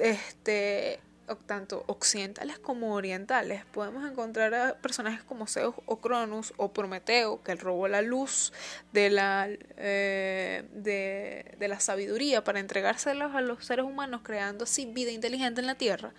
este, 0.00 0.98
tanto 1.46 1.84
occidentales 1.86 2.58
como 2.58 2.94
orientales, 2.94 3.64
podemos 3.66 4.08
encontrar 4.10 4.54
a 4.54 4.74
personajes 4.78 5.22
como 5.22 5.46
Zeus 5.46 5.74
o 5.86 6.00
Cronus 6.00 6.52
o 6.56 6.72
Prometeo, 6.72 7.42
que 7.42 7.54
robó 7.54 7.88
la 7.88 8.02
luz 8.02 8.52
de 8.92 9.10
la, 9.10 9.48
eh, 9.48 10.64
de, 10.72 11.68
la 11.68 11.80
sabiduría 11.80 12.44
para 12.44 12.60
entregárselos 12.60 13.34
a 13.34 13.40
los 13.40 13.64
seres 13.64 13.84
humanos, 13.84 14.20
creando 14.22 14.64
así 14.64 14.86
vida 14.86 15.10
inteligente 15.10 15.60
en 15.60 15.66
la 15.66 15.74
tierra. 15.74 16.12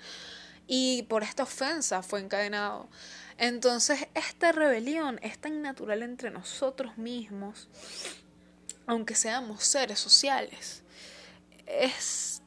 Y 0.68 1.04
por 1.04 1.24
esta 1.24 1.44
ofensa 1.44 2.02
fue 2.02 2.22
encadenado. 2.22 2.90
Entonces, 3.38 4.08
esta 4.16 4.52
rebelión 4.52 5.20
es 5.22 5.38
tan 5.38 5.62
natural 5.62 6.02
entre 6.02 6.32
nosotros 6.32 6.98
mismos, 6.98 7.70
aunque 8.88 9.14
seamos 9.14 9.64
seres 9.64 10.00
sociales. 10.00 10.84
Es 11.68 12.42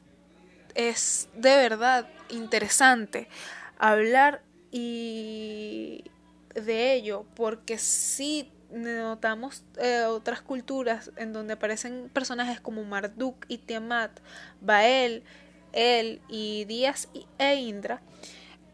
es 0.75 1.27
de 1.33 1.55
verdad 1.57 2.07
interesante 2.29 3.27
hablar 3.77 4.41
y 4.71 6.03
de 6.53 6.93
ello 6.93 7.25
porque 7.35 7.77
si 7.77 8.51
notamos 8.71 9.63
eh, 9.77 10.03
otras 10.03 10.41
culturas 10.41 11.11
en 11.17 11.33
donde 11.33 11.53
aparecen 11.53 12.09
personajes 12.13 12.59
como 12.59 12.83
Marduk 12.83 13.45
y 13.47 13.57
Tiamat, 13.57 14.19
Bael, 14.61 15.23
El 15.73 16.21
y 16.27 16.65
Díaz 16.65 17.09
e 17.39 17.55
Indra, 17.55 18.01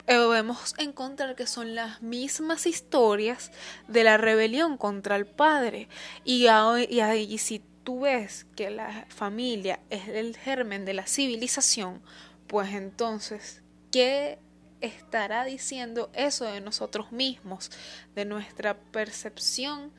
eh, 0.08 0.18
podemos 0.18 0.76
encontrar 0.78 1.36
que 1.36 1.48
son 1.48 1.76
las 1.76 2.02
mismas 2.02 2.68
historias 2.68 3.52
de 3.88 4.04
la 4.04 4.18
rebelión 4.18 4.78
contra 4.78 5.15
el 5.15 5.26
padre. 5.26 5.88
Y, 6.24 6.48
y 6.48 7.38
si 7.39 7.63
tú 7.84 8.02
ves 8.02 8.46
que 8.56 8.70
la 8.70 9.06
familia 9.10 9.80
es 9.89 10.08
el 10.08 10.38
germen 10.38 10.86
de 10.86 10.94
la 10.94 11.08
civilización, 11.08 12.02
pues 12.48 12.74
entonces, 12.74 13.62
¿qué 13.92 14.40
estará 14.82 15.46
diciendo 15.46 16.10
eso 16.14 16.46
de 16.46 16.62
nosotros 16.62 17.12
mismos, 17.12 17.72
de 18.16 18.26
nuestra 18.26 18.78
percepción 18.78 19.92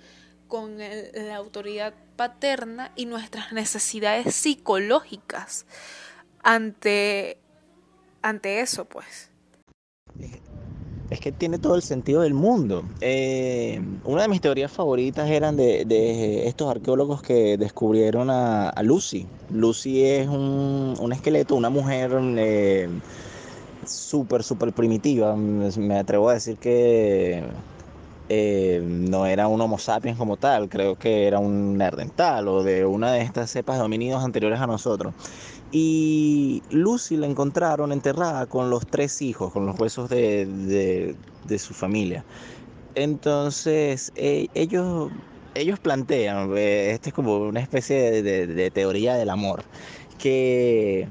con 0.48 0.78
la 0.78 1.36
autoridad 1.36 1.94
paterna 2.16 2.92
y 2.94 3.06
nuestras 3.06 3.52
necesidades 3.52 4.34
psicológicas? 4.34 5.66
ante, 6.46 7.38
ante 8.22 8.60
eso, 8.60 8.84
pues. 8.84 9.30
Es 11.16 11.20
que 11.20 11.32
tiene 11.32 11.58
todo 11.58 11.76
el 11.76 11.80
sentido 11.82 12.20
del 12.20 12.34
mundo. 12.34 12.84
Eh, 13.00 13.80
una 14.04 14.20
de 14.20 14.28
mis 14.28 14.42
teorías 14.42 14.70
favoritas 14.70 15.30
eran 15.30 15.56
de, 15.56 16.46
estos 16.46 16.70
arqueólogos 16.70 17.22
que 17.22 17.56
descubrieron 17.56 18.28
a, 18.28 18.74
Lucy. 18.82 19.26
Lucy 19.48 20.04
es 20.04 20.28
un, 20.28 21.10
esqueleto, 21.14 21.54
una 21.54 21.70
mujer 21.70 22.10
eh, 22.20 22.90
súper, 23.86 24.42
súper 24.42 24.74
primitiva. 24.74 25.34
Me 25.34 25.98
atrevo 25.98 26.28
a 26.28 26.34
decir 26.34 26.58
que 26.58 27.42
eh, 28.28 28.82
no 28.84 29.24
era 29.24 29.48
un 29.48 29.58
Homo 29.58 29.78
sapiens 29.78 30.18
como 30.18 30.36
tal, 30.36 30.68
creo 30.68 30.96
que 30.96 31.26
era 31.26 31.38
un 31.38 31.78
nerdental 31.78 32.46
o 32.48 32.62
de 32.62 32.84
una 32.84 33.12
de 33.12 33.22
estas 33.22 33.50
cepas 33.50 33.78
de 33.78 34.12
anteriores 34.12 34.60
a 34.60 34.66
nosotros. 34.66 35.14
Y 35.72 36.62
Lucy 36.70 37.16
la 37.16 37.26
encontraron 37.26 37.92
enterrada 37.92 38.46
con 38.46 38.70
los 38.70 38.86
tres 38.86 39.20
hijos, 39.20 39.52
con 39.52 39.66
los 39.66 39.78
huesos 39.78 40.08
de, 40.08 41.16
su 41.58 41.74
familia. 41.74 42.24
Entonces, 42.94 44.12
e, 44.14 44.48
ellos, 44.54 45.10
ellos 45.54 45.78
plantean, 45.78 46.50
eh, 46.56 46.98
es 47.02 47.12
como 47.12 47.36
una 47.38 47.60
especie 47.60 48.22
de, 48.22 48.70
teoría 48.70 49.14
del 49.16 49.28
amor, 49.28 49.64
que 50.18 51.08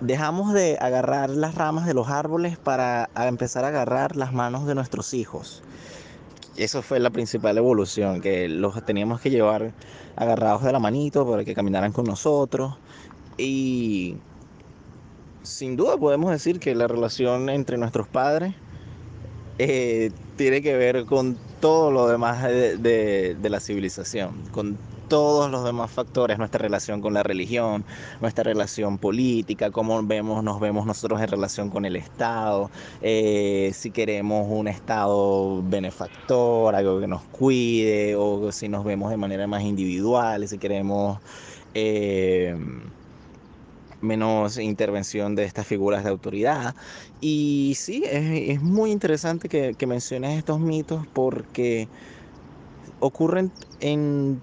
dejamos 0.00 0.52
de 0.52 0.76
agarrar 0.80 1.30
las 1.30 1.54
ramas 1.54 1.86
de 1.86 1.94
los 1.94 2.08
árboles 2.08 2.58
para 2.58 3.08
empezar 3.14 3.64
a 3.64 3.68
agarrar 3.68 4.16
las 4.16 4.32
manos 4.32 4.66
de 4.66 4.74
nuestros 4.74 5.14
hijos. 5.14 5.62
Eso 6.56 6.82
fue 6.82 7.00
la 7.00 7.10
principal 7.10 7.56
evolución, 7.56 8.20
que 8.20 8.48
los 8.48 8.84
teníamos 8.84 9.20
que 9.20 9.30
llevar 9.30 9.72
agarrados 10.16 10.64
de 10.64 10.72
la 10.72 10.78
manito 10.78 11.28
para 11.28 11.44
que 11.44 11.54
caminaran 11.54 11.92
con 11.92 12.04
nosotros. 12.04 12.76
Y 13.38 14.16
sin 15.42 15.76
duda 15.76 15.96
podemos 15.96 16.30
decir 16.30 16.60
que 16.60 16.74
la 16.74 16.86
relación 16.86 17.48
entre 17.48 17.78
nuestros 17.78 18.06
padres 18.08 18.54
eh, 19.58 20.10
tiene 20.36 20.62
que 20.62 20.76
ver 20.76 21.04
con 21.06 21.38
todo 21.60 21.90
lo 21.90 22.08
demás 22.08 22.42
de, 22.42 23.36
de 23.38 23.50
la 23.50 23.60
civilización, 23.60 24.32
todos 25.10 25.50
los 25.50 25.64
demás 25.64 25.90
factores, 25.90 26.38
nuestra 26.38 26.58
relación 26.58 27.00
con 27.00 27.12
la 27.14 27.24
religión, 27.24 27.84
nuestra 28.20 28.44
relación 28.44 28.96
política, 28.96 29.72
cómo 29.72 30.00
vemos, 30.04 30.44
nos 30.44 30.60
vemos 30.60 30.86
nosotros 30.86 31.20
en 31.20 31.26
relación 31.26 31.68
con 31.68 31.84
el 31.84 31.96
Estado, 31.96 32.70
eh, 33.02 33.72
si 33.74 33.90
queremos 33.90 34.46
un 34.48 34.68
Estado 34.68 35.62
benefactor, 35.64 36.76
algo 36.76 37.00
que 37.00 37.08
nos 37.08 37.22
cuide, 37.22 38.14
o 38.14 38.52
si 38.52 38.68
nos 38.68 38.84
vemos 38.84 39.10
de 39.10 39.16
manera 39.16 39.46
más 39.46 39.62
individual, 39.62 40.46
si 40.48 40.56
queremos... 40.58 41.18
Eh, 41.74 42.56
menos 44.02 44.56
intervención 44.56 45.34
de 45.34 45.44
estas 45.44 45.66
figuras 45.66 46.04
de 46.04 46.08
autoridad. 46.08 46.74
Y 47.20 47.74
sí, 47.76 48.02
es, 48.06 48.62
muy 48.62 48.92
interesante 48.92 49.50
que, 49.50 49.74
que 49.74 49.86
menciones 49.86 50.38
estos 50.38 50.58
mitos 50.58 51.06
porque 51.12 51.86
ocurren 53.00 53.52
en 53.80 54.40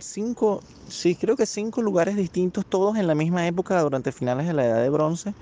cinco, 0.00 0.60
sí, 0.88 1.14
creo 1.14 1.36
que 1.36 1.46
cinco 1.46 1.82
lugares 1.82 2.16
distintos, 2.16 2.66
todos 2.66 2.96
en 2.96 3.06
la 3.06 3.14
misma 3.14 3.46
época 3.46 3.80
durante 3.82 4.12
finales 4.12 4.46
de 4.46 4.54
la 4.54 4.64
Edad 4.66 4.82
de 4.82 4.90
Bronce. 4.90 5.34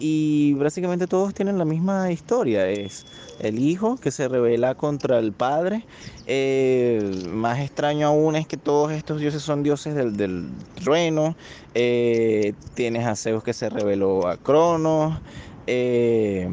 Y 0.00 0.54
básicamente 0.54 1.06
todos 1.06 1.34
tienen 1.34 1.56
la 1.56 1.64
misma 1.64 2.10
historia. 2.10 2.68
Es 2.68 3.06
el 3.38 3.60
hijo 3.60 3.96
que 3.96 4.10
se 4.10 4.26
revela 4.26 4.74
contra 4.74 5.18
el 5.20 5.32
padre. 5.32 5.86
Eh, 6.26 7.22
más 7.28 7.60
extraño 7.60 8.08
aún 8.08 8.34
es 8.34 8.48
que 8.48 8.56
todos 8.56 8.90
estos 8.90 9.20
dioses 9.20 9.42
son 9.42 9.62
dioses 9.62 9.94
del, 9.94 10.16
del 10.16 10.48
trueno. 10.82 11.36
Eh, 11.74 12.54
tienes 12.74 13.06
a 13.06 13.14
Zeus 13.14 13.44
que 13.44 13.52
se 13.52 13.70
reveló 13.70 14.26
a 14.26 14.36
Cronos. 14.36 15.20
Eh, 15.66 16.48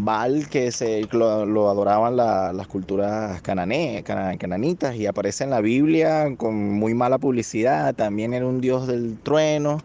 Baal, 0.00 0.48
que 0.48 0.70
se, 0.70 1.08
lo, 1.10 1.68
adoraban 1.68 2.16
las 2.16 2.66
culturas 2.68 3.42
canané, 3.42 4.04
cananitas 4.04 4.94
y 4.94 5.06
aparece 5.06 5.42
en 5.42 5.50
la 5.50 5.60
Biblia 5.60 6.36
con 6.36 6.54
muy 6.54 6.94
mala 6.94 7.18
publicidad, 7.18 7.92
también 7.96 8.32
era 8.32 8.46
un 8.46 8.60
dios 8.60 8.86
del 8.86 9.18
trueno. 9.18 9.82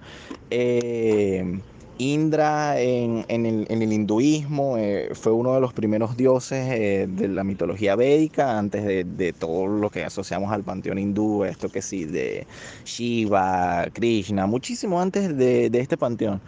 Eh, 0.51 1.59
Indra 1.97 2.79
en, 2.79 3.25
el, 3.27 3.93
hinduismo 3.93 4.77
eh, 4.77 5.09
fue 5.13 5.31
uno 5.31 5.55
de 5.55 5.61
los 5.61 5.73
primeros 5.73 6.15
dioses 6.15 6.67
eh, 6.71 7.07
de 7.09 7.27
la 7.27 7.43
mitología 7.43 7.95
védica, 7.95 8.59
antes 8.59 8.83
de, 8.85 9.33
todo 9.33 9.65
lo 9.65 9.89
que 9.89 10.03
asociamos 10.03 10.51
al 10.51 10.63
panteón 10.63 10.99
hindú, 10.99 11.43
esto 11.43 11.69
que 11.69 11.81
sí, 11.81 12.05
de 12.05 12.45
Shiva, 12.85 13.87
Krishna, 13.93 14.45
muchísimo 14.45 15.01
antes 15.01 15.35
de, 15.35 15.71
de 15.71 15.79
este 15.79 15.97
panteón. 15.97 16.39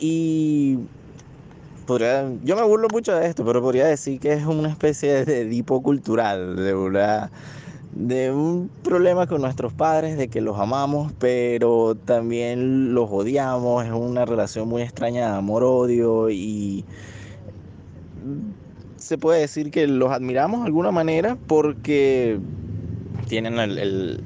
Y 0.00 0.78
yo 1.86 2.56
me 2.56 2.62
burlo 2.62 2.88
mucho 2.90 3.14
de 3.14 3.26
esto, 3.26 3.44
pero 3.44 3.60
podría 3.60 3.86
decir 3.86 4.18
que 4.18 4.32
es 4.32 4.46
una 4.46 4.70
especie 4.70 5.24
de 5.24 5.44
dipo 5.44 5.82
cultural, 5.82 6.56
de 6.56 6.74
una 6.74 7.30
de 7.92 8.32
un 8.32 8.70
problema 8.82 9.28
con 9.28 9.40
nuestros 9.40 9.72
padres, 9.72 10.16
de 10.16 10.26
que 10.28 10.40
los 10.40 10.58
amamos, 10.58 11.12
pero 11.18 11.94
también 11.94 12.92
los 12.92 13.08
odiamos, 13.10 13.84
es 13.84 13.92
una 13.92 14.24
relación 14.24 14.68
muy 14.68 14.82
extraña 14.82 15.30
de 15.30 15.38
amor-odio 15.38 16.28
y 16.30 16.84
se 18.96 19.16
puede 19.16 19.40
decir 19.40 19.70
que 19.70 19.86
los 19.86 20.10
admiramos 20.10 20.60
de 20.60 20.66
alguna 20.66 20.90
manera 20.90 21.36
porque 21.46 22.40
tienen 23.28 23.58
el 23.58 24.24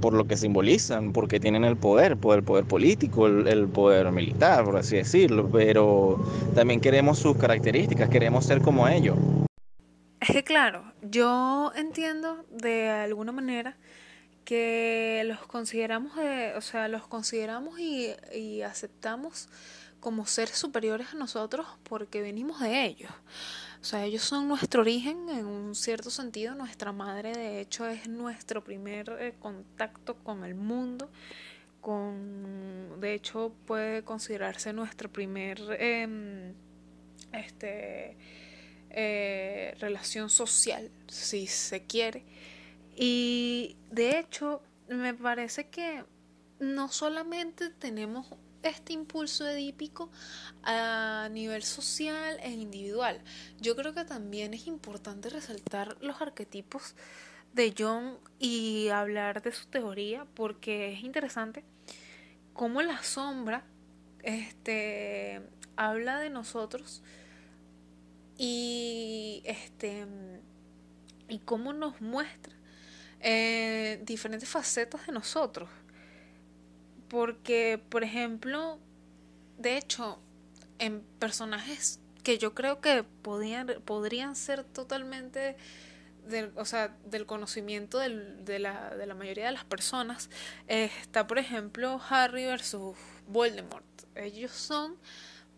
por 0.00 0.14
lo 0.14 0.26
que 0.26 0.36
simbolizan, 0.36 1.12
porque 1.12 1.40
tienen 1.40 1.64
el 1.64 1.76
poder, 1.76 2.16
por 2.16 2.36
el 2.36 2.44
poder 2.44 2.64
político, 2.64 3.26
el, 3.26 3.68
poder 3.68 4.10
militar, 4.12 4.64
por 4.64 4.76
así 4.76 4.96
decirlo, 4.96 5.48
pero 5.50 6.24
también 6.54 6.80
queremos 6.80 7.18
sus 7.18 7.36
características, 7.36 8.08
queremos 8.08 8.44
ser 8.46 8.60
como 8.60 8.88
ellos. 8.88 9.16
Es 10.20 10.30
que 10.30 10.44
claro, 10.44 10.84
yo 11.02 11.72
entiendo 11.76 12.44
de 12.50 12.88
alguna 12.88 13.32
manera 13.32 13.76
que 14.44 15.22
los 15.26 15.46
consideramos, 15.46 16.12
o 16.56 16.60
sea, 16.60 16.88
los 16.88 17.06
consideramos 17.06 17.78
y 17.78 18.62
aceptamos 18.62 19.48
como 20.00 20.26
seres 20.26 20.56
superiores 20.56 21.08
a 21.12 21.16
nosotros 21.16 21.66
porque 21.84 22.22
venimos 22.22 22.60
de 22.60 22.86
ellos. 22.86 23.10
O 23.80 23.84
sea, 23.84 24.04
ellos 24.04 24.22
son 24.22 24.46
nuestro 24.46 24.82
origen 24.82 25.28
en 25.30 25.46
un 25.46 25.74
cierto 25.74 26.10
sentido. 26.10 26.54
Nuestra 26.54 26.92
madre, 26.92 27.32
de 27.32 27.60
hecho, 27.60 27.86
es 27.86 28.08
nuestro 28.08 28.62
primer 28.62 29.16
eh, 29.18 29.34
contacto 29.38 30.16
con 30.16 30.44
el 30.44 30.54
mundo. 30.54 31.10
Con, 31.80 33.00
de 33.00 33.14
hecho, 33.14 33.54
puede 33.66 34.04
considerarse 34.04 34.74
nuestro 34.74 35.10
primer 35.10 35.58
em, 35.78 36.52
este, 37.32 38.18
eh, 38.90 39.74
relación 39.80 40.28
social, 40.28 40.90
si 41.08 41.46
se 41.46 41.84
quiere. 41.86 42.24
Y 42.94 43.76
de 43.90 44.18
hecho, 44.18 44.62
me 44.88 45.14
parece 45.14 45.68
que 45.68 46.04
no 46.58 46.88
solamente 46.88 47.70
tenemos 47.70 48.26
este 48.62 48.92
impulso 48.92 49.48
edípico 49.48 50.10
a 50.62 51.28
nivel 51.30 51.62
social 51.62 52.38
e 52.42 52.50
individual. 52.50 53.20
Yo 53.60 53.76
creo 53.76 53.94
que 53.94 54.04
también 54.04 54.54
es 54.54 54.66
importante 54.66 55.30
resaltar 55.30 55.96
los 56.00 56.20
arquetipos 56.20 56.94
de 57.52 57.74
Jung 57.76 58.16
y 58.38 58.88
hablar 58.88 59.42
de 59.42 59.52
su 59.52 59.66
teoría 59.66 60.26
porque 60.34 60.92
es 60.92 61.02
interesante 61.02 61.64
cómo 62.52 62.82
la 62.82 63.02
sombra 63.02 63.64
este 64.22 65.40
habla 65.76 66.20
de 66.20 66.30
nosotros 66.30 67.02
y 68.36 69.42
este 69.44 70.06
y 71.28 71.38
cómo 71.40 71.72
nos 71.72 72.00
muestra 72.00 72.54
eh, 73.20 74.00
diferentes 74.04 74.48
facetas 74.48 75.06
de 75.06 75.12
nosotros 75.12 75.68
porque, 77.10 77.82
por 77.90 78.04
ejemplo, 78.04 78.78
de 79.58 79.76
hecho, 79.76 80.18
en 80.78 81.02
personajes 81.18 81.98
que 82.22 82.38
yo 82.38 82.54
creo 82.54 82.80
que 82.80 83.02
podrían 83.22 84.36
ser 84.36 84.62
totalmente 84.62 85.56
del, 86.28 86.52
o 86.54 86.64
sea, 86.64 86.96
del 87.04 87.26
conocimiento 87.26 87.98
del, 87.98 88.44
de, 88.44 88.60
la, 88.60 88.94
de 88.94 89.06
la 89.06 89.14
mayoría 89.14 89.46
de 89.46 89.52
las 89.52 89.64
personas, 89.64 90.30
está, 90.68 91.26
por 91.26 91.38
ejemplo, 91.38 92.00
Harry 92.08 92.46
versus 92.46 92.96
Voldemort. 93.26 93.84
Ellos 94.14 94.52
son 94.52 94.96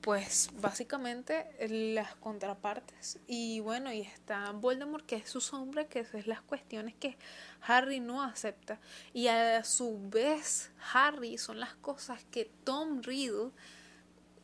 pues 0.02 0.50
básicamente 0.60 1.46
las 1.68 2.14
contrapartes. 2.16 3.18
Y 3.26 3.60
bueno 3.60 3.92
y 3.92 4.00
está 4.00 4.50
Voldemort 4.50 5.06
que 5.06 5.16
es 5.16 5.30
su 5.30 5.40
sombra 5.40 5.84
que 5.84 6.00
es 6.00 6.26
las 6.26 6.42
cuestiones 6.42 6.94
que 6.96 7.16
Harry 7.62 8.00
no 8.00 8.22
acepta. 8.22 8.80
Y 9.14 9.28
a 9.28 9.62
su 9.64 9.98
vez 10.10 10.72
Harry 10.92 11.38
son 11.38 11.60
las 11.60 11.74
cosas 11.74 12.24
que 12.30 12.50
Tom 12.64 13.00
Riddle 13.02 13.50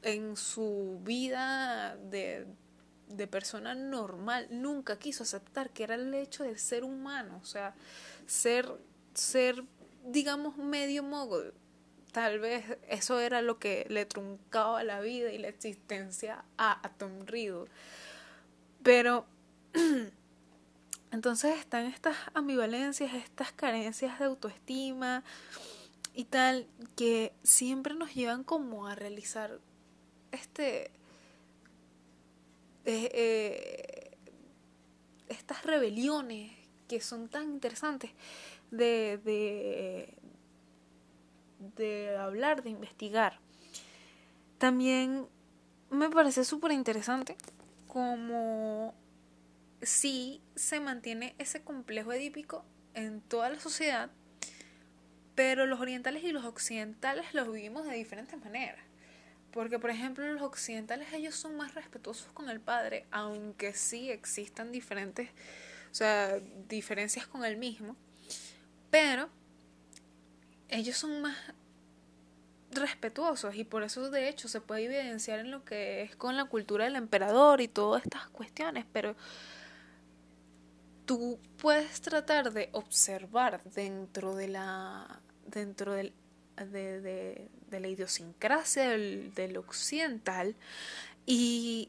en 0.02 0.36
su 0.36 1.00
vida 1.02 1.96
de, 1.96 2.46
de 3.08 3.26
persona 3.26 3.74
normal 3.74 4.46
nunca 4.50 4.96
quiso 4.96 5.24
aceptar 5.24 5.70
que 5.70 5.82
era 5.82 5.96
el 5.96 6.14
hecho 6.14 6.44
de 6.44 6.56
ser 6.56 6.84
humano. 6.84 7.40
O 7.42 7.44
sea 7.44 7.74
ser 8.26 8.70
ser 9.12 9.64
digamos 10.04 10.56
medio 10.56 11.02
mogo 11.02 11.42
tal 12.12 12.38
vez 12.38 12.64
eso 12.88 13.20
era 13.20 13.42
lo 13.42 13.58
que 13.58 13.86
le 13.88 14.06
truncaba 14.06 14.82
la 14.82 15.00
vida 15.00 15.32
y 15.32 15.38
la 15.38 15.48
existencia 15.48 16.44
a, 16.56 16.80
Tom 16.98 17.26
Riddle. 17.26 17.66
Pero 18.82 19.26
entonces 21.12 21.58
están 21.58 21.86
estas 21.86 22.16
ambivalencias, 22.34 23.14
estas 23.14 23.52
carencias 23.52 24.18
de 24.18 24.24
autoestima 24.24 25.22
y 26.14 26.24
tal, 26.24 26.66
que 26.96 27.32
siempre 27.42 27.94
nos 27.94 28.14
llevan 28.14 28.44
como 28.44 28.86
a 28.86 28.94
realizar 28.94 29.60
este... 30.32 30.90
Eh, 32.84 33.10
eh, 33.12 34.16
estas 35.28 35.62
rebeliones 35.64 36.52
que 36.88 37.00
son 37.02 37.28
tan 37.28 37.44
interesantes 37.44 38.10
de, 38.70 39.18
de, 39.24 40.14
de 41.58 42.16
hablar, 42.16 42.62
de 42.62 42.70
investigar. 42.70 43.38
También 44.58 45.26
me 45.90 46.10
parece 46.10 46.44
súper 46.44 46.72
interesante 46.72 47.36
como 47.86 48.94
si 49.82 50.42
se 50.54 50.80
mantiene 50.80 51.34
ese 51.38 51.62
complejo 51.62 52.12
edípico 52.12 52.64
en 52.94 53.20
toda 53.20 53.48
la 53.48 53.60
sociedad, 53.60 54.10
pero 55.34 55.66
los 55.66 55.80
orientales 55.80 56.24
y 56.24 56.32
los 56.32 56.44
occidentales 56.44 57.32
los 57.32 57.50
vivimos 57.50 57.86
de 57.86 57.94
diferentes 57.94 58.38
maneras. 58.40 58.80
Porque, 59.52 59.78
por 59.78 59.90
ejemplo, 59.90 60.26
los 60.30 60.42
occidentales 60.42 61.12
ellos 61.12 61.34
son 61.34 61.56
más 61.56 61.74
respetuosos 61.74 62.32
con 62.32 62.50
el 62.50 62.60
padre, 62.60 63.06
aunque 63.10 63.72
sí 63.72 64.10
existan 64.10 64.72
diferentes, 64.72 65.30
o 65.90 65.94
sea, 65.94 66.38
diferencias 66.68 67.26
con 67.26 67.44
el 67.44 67.56
mismo, 67.56 67.96
pero 68.90 69.30
ellos 70.68 70.96
son 70.96 71.22
más 71.22 71.36
respetuosos 72.70 73.54
y 73.54 73.64
por 73.64 73.82
eso 73.82 74.10
de 74.10 74.28
hecho 74.28 74.48
se 74.48 74.60
puede 74.60 74.84
evidenciar 74.84 75.40
en 75.40 75.50
lo 75.50 75.64
que 75.64 76.02
es 76.02 76.16
con 76.16 76.36
la 76.36 76.44
cultura 76.44 76.84
del 76.84 76.96
emperador 76.96 77.60
y 77.60 77.68
todas 77.68 78.04
estas 78.04 78.28
cuestiones, 78.28 78.84
pero 78.92 79.16
tú 81.06 81.38
puedes 81.56 82.00
tratar 82.02 82.52
de 82.52 82.68
observar 82.72 83.62
dentro 83.64 84.36
de 84.36 84.48
la 84.48 85.20
dentro 85.46 85.94
del, 85.94 86.12
de, 86.56 87.00
de, 87.00 87.48
de, 87.70 87.80
la 87.80 87.88
idiosincrasia 87.88 88.90
del, 88.90 89.32
del 89.34 89.56
occidental 89.56 90.54
y 91.24 91.88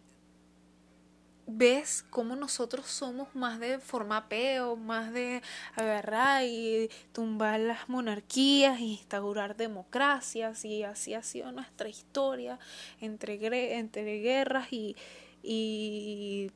ves 1.51 2.05
cómo 2.09 2.35
nosotros 2.35 2.85
somos 2.87 3.33
más 3.35 3.59
de 3.59 3.79
formapeo, 3.79 4.75
más 4.75 5.11
de 5.11 5.41
agarrar 5.75 6.43
y 6.45 6.89
tumbar 7.11 7.59
las 7.59 7.89
monarquías 7.89 8.79
y 8.79 8.93
instaurar 8.93 9.57
democracias 9.57 10.65
y 10.65 10.83
así 10.83 11.13
ha 11.13 11.23
sido 11.23 11.51
nuestra 11.51 11.89
historia 11.89 12.59
entre, 13.01 13.37
guerras 13.37 14.67
y, 14.71 16.51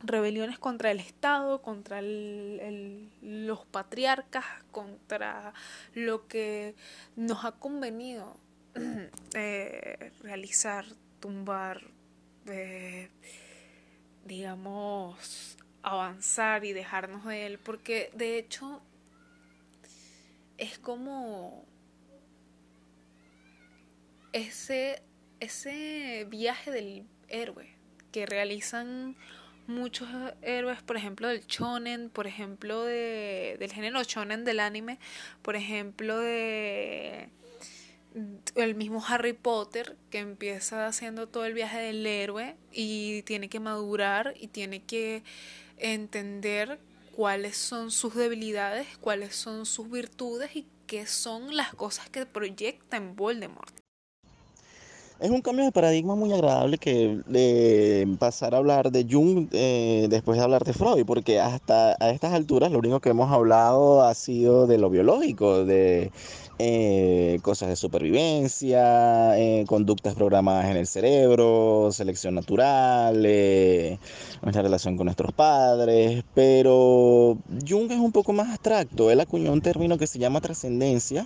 rebeliones 0.00 0.60
contra 0.60 0.92
el 0.92 1.00
Estado, 1.00 1.60
contra 1.60 2.00
los 2.00 3.66
patriarcas, 3.66 4.44
contra 4.70 5.52
lo 5.94 6.28
que 6.28 6.76
nos 7.16 7.44
ha 7.44 7.52
convenido 7.52 8.36
eh, 9.34 10.12
realizar, 10.22 10.84
tumbar. 11.18 11.82
Eh, 12.46 13.10
digamos, 14.28 15.56
avanzar 15.82 16.64
y 16.64 16.72
dejarnos 16.72 17.24
de 17.24 17.46
él, 17.46 17.58
porque 17.58 18.10
de 18.14 18.38
hecho 18.38 18.82
es 20.58 20.78
como 20.78 21.64
ese, 24.32 25.02
ese 25.40 26.26
viaje 26.30 26.70
del 26.70 27.06
héroe 27.28 27.74
que 28.12 28.26
realizan 28.26 29.16
muchos 29.66 30.08
héroes, 30.42 30.82
por 30.82 30.96
ejemplo, 30.96 31.28
del 31.28 31.46
shonen, 31.46 32.10
por 32.10 32.26
ejemplo, 32.26 32.84
de, 32.84 33.56
del 33.58 33.72
género 33.72 34.02
shonen 34.02 34.44
del 34.44 34.60
anime, 34.60 34.98
por 35.42 35.56
ejemplo, 35.56 36.18
de 36.18 37.28
el 38.54 38.74
mismo 38.74 39.02
Harry 39.06 39.32
Potter 39.32 39.96
que 40.10 40.18
empieza 40.18 40.86
haciendo 40.86 41.28
todo 41.28 41.44
el 41.44 41.54
viaje 41.54 41.78
del 41.78 42.06
héroe 42.06 42.56
y 42.72 43.22
tiene 43.22 43.48
que 43.48 43.60
madurar 43.60 44.34
y 44.38 44.48
tiene 44.48 44.82
que 44.82 45.22
entender 45.76 46.78
cuáles 47.14 47.56
son 47.56 47.90
sus 47.90 48.14
debilidades, 48.14 48.86
cuáles 49.00 49.34
son 49.34 49.66
sus 49.66 49.90
virtudes 49.90 50.54
y 50.54 50.66
qué 50.86 51.06
son 51.06 51.56
las 51.56 51.74
cosas 51.74 52.08
que 52.10 52.26
proyecta 52.26 52.96
en 52.96 53.16
Voldemort. 53.16 53.74
Es 55.20 55.30
un 55.30 55.42
cambio 55.42 55.64
de 55.64 55.72
paradigma 55.72 56.14
muy 56.14 56.32
agradable 56.32 56.78
que 56.78 58.06
pasar 58.20 58.54
a 58.54 58.58
hablar 58.58 58.92
de 58.92 59.04
Jung 59.10 59.48
eh, 59.50 60.06
después 60.08 60.38
de 60.38 60.44
hablar 60.44 60.62
de 60.62 60.72
Freud, 60.72 61.04
porque 61.04 61.40
hasta 61.40 61.96
a 61.98 62.10
estas 62.10 62.32
alturas 62.32 62.70
lo 62.70 62.78
único 62.78 63.00
que 63.00 63.08
hemos 63.08 63.32
hablado 63.32 64.04
ha 64.04 64.14
sido 64.14 64.68
de 64.68 64.78
lo 64.78 64.90
biológico, 64.90 65.64
de 65.64 66.12
eh, 66.60 67.38
cosas 67.42 67.68
de 67.68 67.76
supervivencia, 67.76 69.38
eh, 69.38 69.64
conductas 69.68 70.14
programadas 70.14 70.66
en 70.66 70.76
el 70.76 70.88
cerebro, 70.88 71.90
selección 71.92 72.34
natural, 72.34 73.22
eh, 73.24 73.98
nuestra 74.42 74.62
relación 74.62 74.96
con 74.96 75.04
nuestros 75.04 75.32
padres, 75.32 76.24
pero 76.34 77.38
Jung 77.68 77.92
es 77.92 77.98
un 77.98 78.10
poco 78.10 78.32
más 78.32 78.48
abstracto, 78.48 79.08
él 79.10 79.20
acuñó 79.20 79.52
un 79.52 79.60
término 79.60 79.98
que 79.98 80.08
se 80.08 80.18
llama 80.18 80.40
trascendencia 80.40 81.24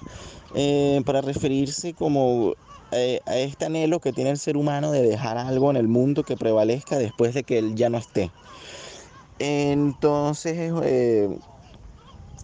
para 1.07 1.23
referirse 1.23 1.95
como 1.95 2.53
a 2.91 3.37
este 3.39 3.65
anhelo 3.65 4.01
que 4.01 4.13
tiene 4.13 4.29
el 4.29 4.39
ser 4.39 4.59
humano 4.59 4.93
de 4.93 5.03
dejar 5.03 5.39
algo 5.39 5.71
en 5.71 5.79
el 5.79 5.89
mundo 5.89 6.25
que 6.25 6.37
prevalezca 6.37 6.99
después 6.99 7.33
de 7.33 7.43
que 7.43 7.57
él 7.57 7.75
ya 7.75 7.89
no 7.89 7.97
esté. 7.97 8.31
Entonces, 9.39 10.73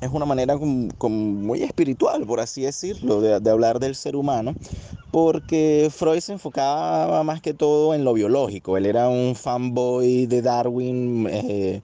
es 0.00 0.10
una 0.10 0.24
manera 0.24 0.58
como, 0.58 0.88
como 0.98 1.16
muy 1.16 1.62
espiritual, 1.62 2.26
por 2.26 2.40
así 2.40 2.62
decirlo, 2.62 3.20
de, 3.20 3.40
de, 3.40 3.50
hablar 3.50 3.80
del 3.80 3.94
ser 3.94 4.16
humano, 4.16 4.56
porque 5.10 5.90
Freud 5.90 6.20
se 6.20 6.32
enfocaba 6.32 7.22
más 7.24 7.40
que 7.40 7.54
todo 7.54 7.94
en 7.94 8.04
lo 8.04 8.12
biológico. 8.14 8.76
Él 8.76 8.86
era 8.86 9.08
un 9.08 9.34
fanboy 9.34 10.26
de 10.26 10.42
Darwin. 10.42 11.26
Eh, 11.30 11.82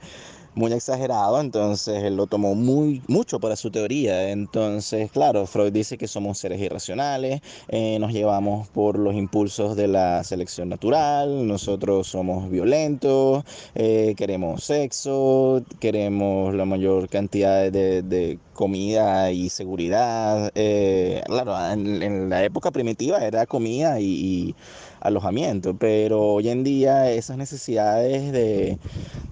muy 0.54 0.72
exagerado, 0.72 1.40
entonces 1.40 2.02
él 2.02 2.16
lo 2.16 2.26
tomó 2.26 2.54
muy 2.54 3.02
mucho 3.08 3.40
para 3.40 3.56
su 3.56 3.70
teoría. 3.70 4.30
Entonces, 4.30 5.10
claro, 5.10 5.46
Freud 5.46 5.72
dice 5.72 5.98
que 5.98 6.08
somos 6.08 6.38
seres 6.38 6.60
irracionales, 6.60 7.40
eh, 7.68 7.98
nos 7.98 8.12
llevamos 8.12 8.68
por 8.68 8.98
los 8.98 9.14
impulsos 9.14 9.76
de 9.76 9.88
la 9.88 10.24
selección 10.24 10.68
natural, 10.68 11.46
nosotros 11.46 12.06
somos 12.08 12.50
violentos, 12.50 13.44
eh, 13.74 14.14
queremos 14.16 14.64
sexo, 14.64 15.62
queremos 15.80 16.54
la 16.54 16.64
mayor 16.64 17.08
cantidad 17.08 17.70
de, 17.70 18.02
de 18.02 18.38
comida 18.54 19.30
y 19.32 19.50
seguridad. 19.50 20.50
Eh, 20.54 21.22
claro, 21.26 21.54
en, 21.72 22.30
la 22.30 22.44
época 22.44 22.70
primitiva 22.70 23.18
era 23.18 23.46
comida 23.46 24.00
y, 24.00 24.54
alojamiento, 25.00 25.74
pero 25.76 26.34
hoy 26.34 26.48
en 26.48 26.64
día 26.64 27.10
esas 27.12 27.36
necesidades 27.36 28.32
de, 28.32 28.78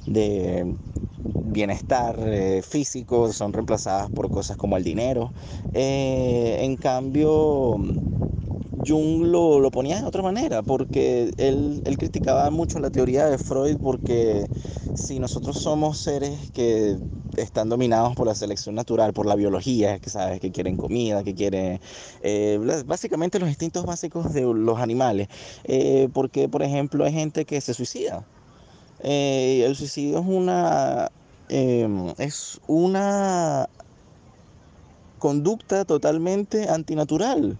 de 0.06 0.74
bienestar 1.24 2.16
eh, 2.18 2.62
físico 2.62 3.32
son 3.32 3.52
reemplazadas 3.52 4.10
por 4.10 4.30
cosas 4.30 4.56
como 4.56 4.76
el 4.76 4.84
dinero. 4.84 5.32
Eh, 5.74 6.58
en 6.60 6.76
cambio, 6.76 7.76
Jung 8.86 9.26
lo, 9.26 9.60
lo, 9.60 9.70
ponía 9.70 10.00
de 10.00 10.06
otra 10.06 10.22
manera, 10.22 10.62
porque 10.62 11.30
él, 11.36 11.82
él, 11.84 11.98
criticaba 11.98 12.50
mucho 12.50 12.80
la 12.80 12.90
teoría 12.90 13.26
de 13.26 13.38
Freud, 13.38 13.76
porque 13.82 14.46
si 14.94 15.18
nosotros 15.18 15.58
somos 15.58 15.98
seres 15.98 16.50
que 16.52 16.96
están 17.36 17.68
dominados 17.68 18.14
por 18.14 18.26
la 18.26 18.34
selección 18.34 18.74
natural, 18.74 19.12
por 19.12 19.26
la 19.26 19.36
biología, 19.36 19.98
que 19.98 20.10
sabes, 20.10 20.40
que 20.40 20.50
quieren 20.50 20.76
comida, 20.76 21.22
que 21.22 21.34
quieren, 21.34 21.80
eh, 22.22 22.58
básicamente 22.86 23.38
los 23.38 23.48
instintos 23.48 23.84
básicos 23.84 24.32
de 24.32 24.42
los 24.42 24.78
animales, 24.80 25.28
porque 26.12 26.48
por 26.48 26.62
ejemplo 26.62 27.04
hay 27.04 27.12
gente 27.12 27.44
que 27.44 27.60
se 27.60 27.74
suicida. 27.74 28.26
Eh, 29.02 29.64
el 29.66 29.74
suicidio 29.76 30.18
es 30.18 30.26
una, 30.26 31.10
es 31.48 32.60
una 32.66 33.68
conducta 35.18 35.84
totalmente 35.84 36.68
antinatural 36.68 37.58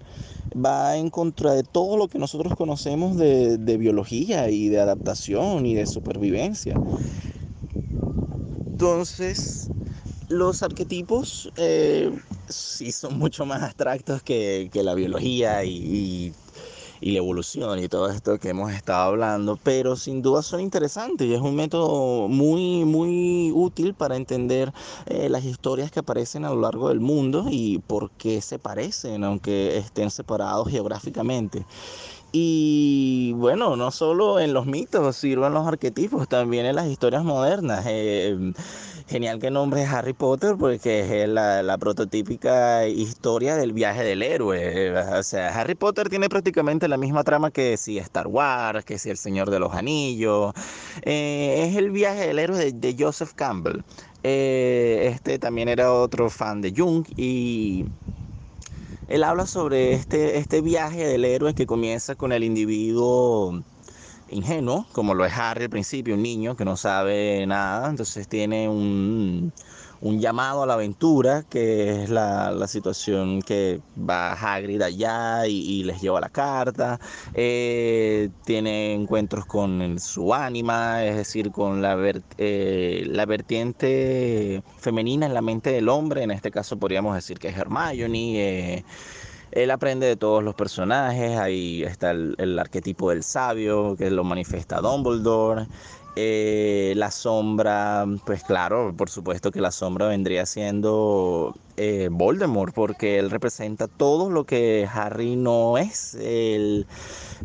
va 0.55 0.97
en 0.97 1.11
contra 1.11 1.53
de 1.53 1.63
todo 1.63 1.97
lo 1.97 2.09
que 2.09 2.19
nosotros 2.19 2.55
conocemos 2.57 3.17
de, 3.17 3.59
de, 3.59 3.77
biología 3.77 4.51
y 4.51 4.69
de 4.69 4.81
adaptación 4.81 5.67
y 5.67 5.75
de 5.75 5.87
supervivencia. 5.87 6.75
Entonces, 8.67 9.69
los 10.29 10.63
arquetipos 10.63 11.53
eh, 11.57 12.11
sí 12.49 12.93
son 12.93 13.19
mucho 13.19 13.47
más 13.47 13.63
abstractos 13.63 14.23
que, 14.23 14.71
que 14.73 14.83
la 14.83 14.95
biología 14.95 15.65
y, 15.65 16.33
y 17.03 17.11
la 17.11 17.19
evolución 17.19 17.81
y 17.81 17.89
todo 17.89 18.09
esto 18.09 18.39
que 18.39 18.51
hemos 18.51 18.73
estado 18.73 19.03
hablando, 19.03 19.59
pero 19.63 19.97
sin 19.97 20.23
duda 20.23 20.43
son 20.43 20.61
interesantes 20.61 21.27
y 21.27 21.35
es 21.35 21.41
un 21.41 21.57
método 21.57 22.29
muy, 22.29 22.85
muy 22.85 23.51
útil 23.53 23.95
para 23.95 24.17
entender 24.17 24.73
eh, 25.07 25.29
las 25.29 25.45
historias 25.45 25.91
que 25.91 26.01
aparecen 26.01 26.45
a 26.45 26.51
lo 26.51 26.61
largo 26.61 26.89
del 26.89 27.01
mundo 27.01 27.47
y 27.51 27.81
por 27.81 28.13
qué 28.13 28.41
se 28.41 28.59
parecen, 28.59 29.25
aunque 29.25 29.77
estén 29.79 30.11
separados 30.11 30.69
geográficamente. 30.69 31.67
Y 32.33 33.33
bueno, 33.35 33.77
no 33.77 33.91
solo 33.91 34.41
en 34.41 34.55
los 34.55 34.65
mitos 34.65 35.17
sirven 35.17 35.53
los 35.53 35.67
arquetipos, 35.67 36.29
también 36.29 36.65
en 36.65 36.77
las 36.77 36.87
historias 36.87 37.25
modernas. 37.25 37.85
Eh, 37.87 38.55
genial 39.07 39.39
que 39.39 39.51
nombre 39.51 39.85
Harry 39.85 40.15
Potter 40.15 40.57
porque 40.59 41.23
es 41.23 41.29
la, 41.29 41.63
la, 41.63 41.77
prototípica 41.77 42.87
historia 42.87 43.57
del 43.57 43.75
viaje 43.75 44.03
del 44.03 44.23
héroe. 44.23 44.99
O 45.19 45.23
sea, 45.23 45.49
Harry 45.49 45.75
Potter 45.75 46.09
tiene 46.09 46.31
prácticamente 46.31 46.89
la 46.89 46.97
misma 46.97 47.23
trama 47.23 47.51
que 47.51 47.77
si 47.77 47.99
Star 47.99 48.27
Wars, 48.27 48.85
que 48.87 48.99
si 48.99 49.11
El 49.11 49.19
Señor 49.19 49.51
de 49.51 49.59
los 49.59 49.75
Anillos. 49.75 50.55
Eh, 51.03 51.67
es 51.69 51.77
el 51.77 51.91
viaje 51.91 52.27
del 52.29 52.39
héroe 52.39 52.73
de, 52.73 52.97
Joseph 52.99 53.33
Campbell. 53.35 53.83
Eh, 54.23 55.11
este 55.13 55.39
también 55.39 55.69
era 55.69 55.93
otro 55.93 56.31
fan 56.31 56.63
de 56.63 56.73
Jung 56.75 57.05
y 57.17 57.85
él 59.07 59.25
habla 59.25 59.47
sobre 59.47 59.93
este, 59.95 60.39
este 60.39 60.61
viaje 60.63 61.07
del 61.07 61.25
héroe 61.25 61.55
que 61.55 61.67
comienza 61.67 62.15
con 62.17 62.33
el 62.33 62.45
individuo 62.45 63.63
ingenuo, 64.29 64.89
como 64.93 65.15
lo 65.15 65.25
es 65.25 65.33
Harry 65.37 65.65
al 65.65 65.71
principio, 65.71 66.15
un 66.15 66.23
niño 66.23 66.57
que 66.57 66.65
no 66.65 66.77
sabe 66.77 67.47
nada, 67.47 67.91
entonces 67.91 68.29
tiene 68.29 68.69
un, 68.69 69.53
un 70.03 70.21
llamado 70.21 70.65
a 70.65 70.67
la 70.67 70.75
aventura, 70.75 71.45
que 71.49 72.03
es 72.03 72.11
la, 72.11 72.67
situación 72.67 73.41
que 73.41 73.81
va 73.99 74.33
Hagrid 74.33 74.83
allá 74.83 75.47
y, 75.47 75.85
les 75.85 76.01
lleva 76.01 76.21
la 76.21 76.29
carta. 76.29 76.99
Eh, 77.35 78.31
tiene 78.45 78.95
encuentros 78.95 79.47
con 79.47 79.99
su 80.01 80.35
ánima, 80.35 81.05
es 81.05 81.17
decir, 81.17 81.53
con 81.53 81.83
la, 81.83 81.97
eh, 82.39 83.05
la 83.07 83.27
vertiente 83.27 84.63
femenina 84.79 85.27
en 85.27 85.35
la 85.35 85.43
mente 85.43 85.71
del 85.71 85.89
hombre. 85.89 86.25
En 86.25 86.33
este 86.33 86.51
caso 86.51 86.79
podríamos 86.79 87.15
decir 87.15 87.39
que 87.39 87.49
es 87.49 87.57
Hermione. 87.57 88.79
Eh, 88.79 88.85
él 89.53 89.71
aprende 89.71 90.07
de 90.07 90.17
todos 90.17 90.43
los 90.43 90.55
personajes, 90.55 91.39
ahí 91.39 91.83
está 91.83 92.13
el, 92.13 92.35
el 92.39 92.59
arquetipo 92.59 93.11
del 93.11 93.23
sabio, 93.23 93.97
que 93.97 94.11
lo 94.11 94.25
manifiesta 94.25 94.81
Dumbledore. 94.81 95.67
Eh, 96.15 96.93
la 96.97 97.11
sombra, 97.11 98.05
pues 98.27 98.45
claro, 98.45 98.95
por 98.95 99.09
supuesto 99.09 99.51
que 99.51 99.63
la 99.63 99.71
sombra 99.71 100.09
vendría 100.09 100.45
siendo 100.45 101.55
eh, 101.79 102.11
Voldemort, 102.13 102.75
porque 102.75 103.19
él 103.19 103.31
representa 103.31 103.89
todo 103.89 104.29
lo 104.29 104.45
que 104.45 104.87
Harry 104.93 105.37
no 105.37 105.79
es, 105.79 106.15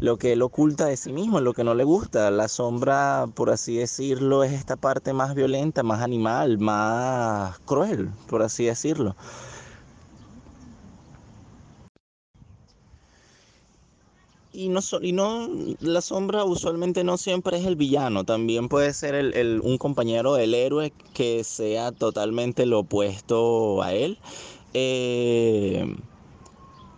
lo 0.02 0.18
que 0.18 0.34
él 0.34 0.42
oculta 0.42 0.86
de 0.88 0.98
sí 0.98 1.14
mismo, 1.14 1.40
lo 1.40 1.54
que 1.54 1.64
no 1.64 1.76
le 1.76 1.86
gusta. 1.86 2.30
La 2.30 2.50
sombra, 2.50 3.26
por 3.34 3.52
así 3.52 3.78
decirlo, 3.78 4.44
es 4.44 4.52
esta 4.52 4.76
parte 4.76 5.14
más 5.14 5.34
violenta, 5.34 5.82
más 5.84 6.02
animal, 6.02 6.58
más 6.58 7.58
cruel, 7.60 8.10
por 8.28 8.42
así 8.42 8.66
decirlo. 8.66 9.16
Y 14.58 14.70
no, 14.70 14.80
y 15.04 15.12
no, 15.12 15.48
la 15.82 16.02
sombra 16.02 16.44
usualmente 16.44 17.04
no 17.04 17.18
siempre 17.18 17.60
es 17.60 17.66
el 17.68 17.76
villano, 17.76 18.24
también 18.24 18.70
puede 18.70 18.92
ser 18.92 19.14
el, 19.14 19.62
un 19.64 19.78
compañero 19.78 20.34
del 20.34 20.56
héroe 20.56 20.92
que 21.14 21.44
sea 21.44 21.92
totalmente 21.92 22.66
lo 22.66 22.80
opuesto 22.80 23.84
a 23.84 23.94
él. 23.94 24.18
Eh, 24.74 25.96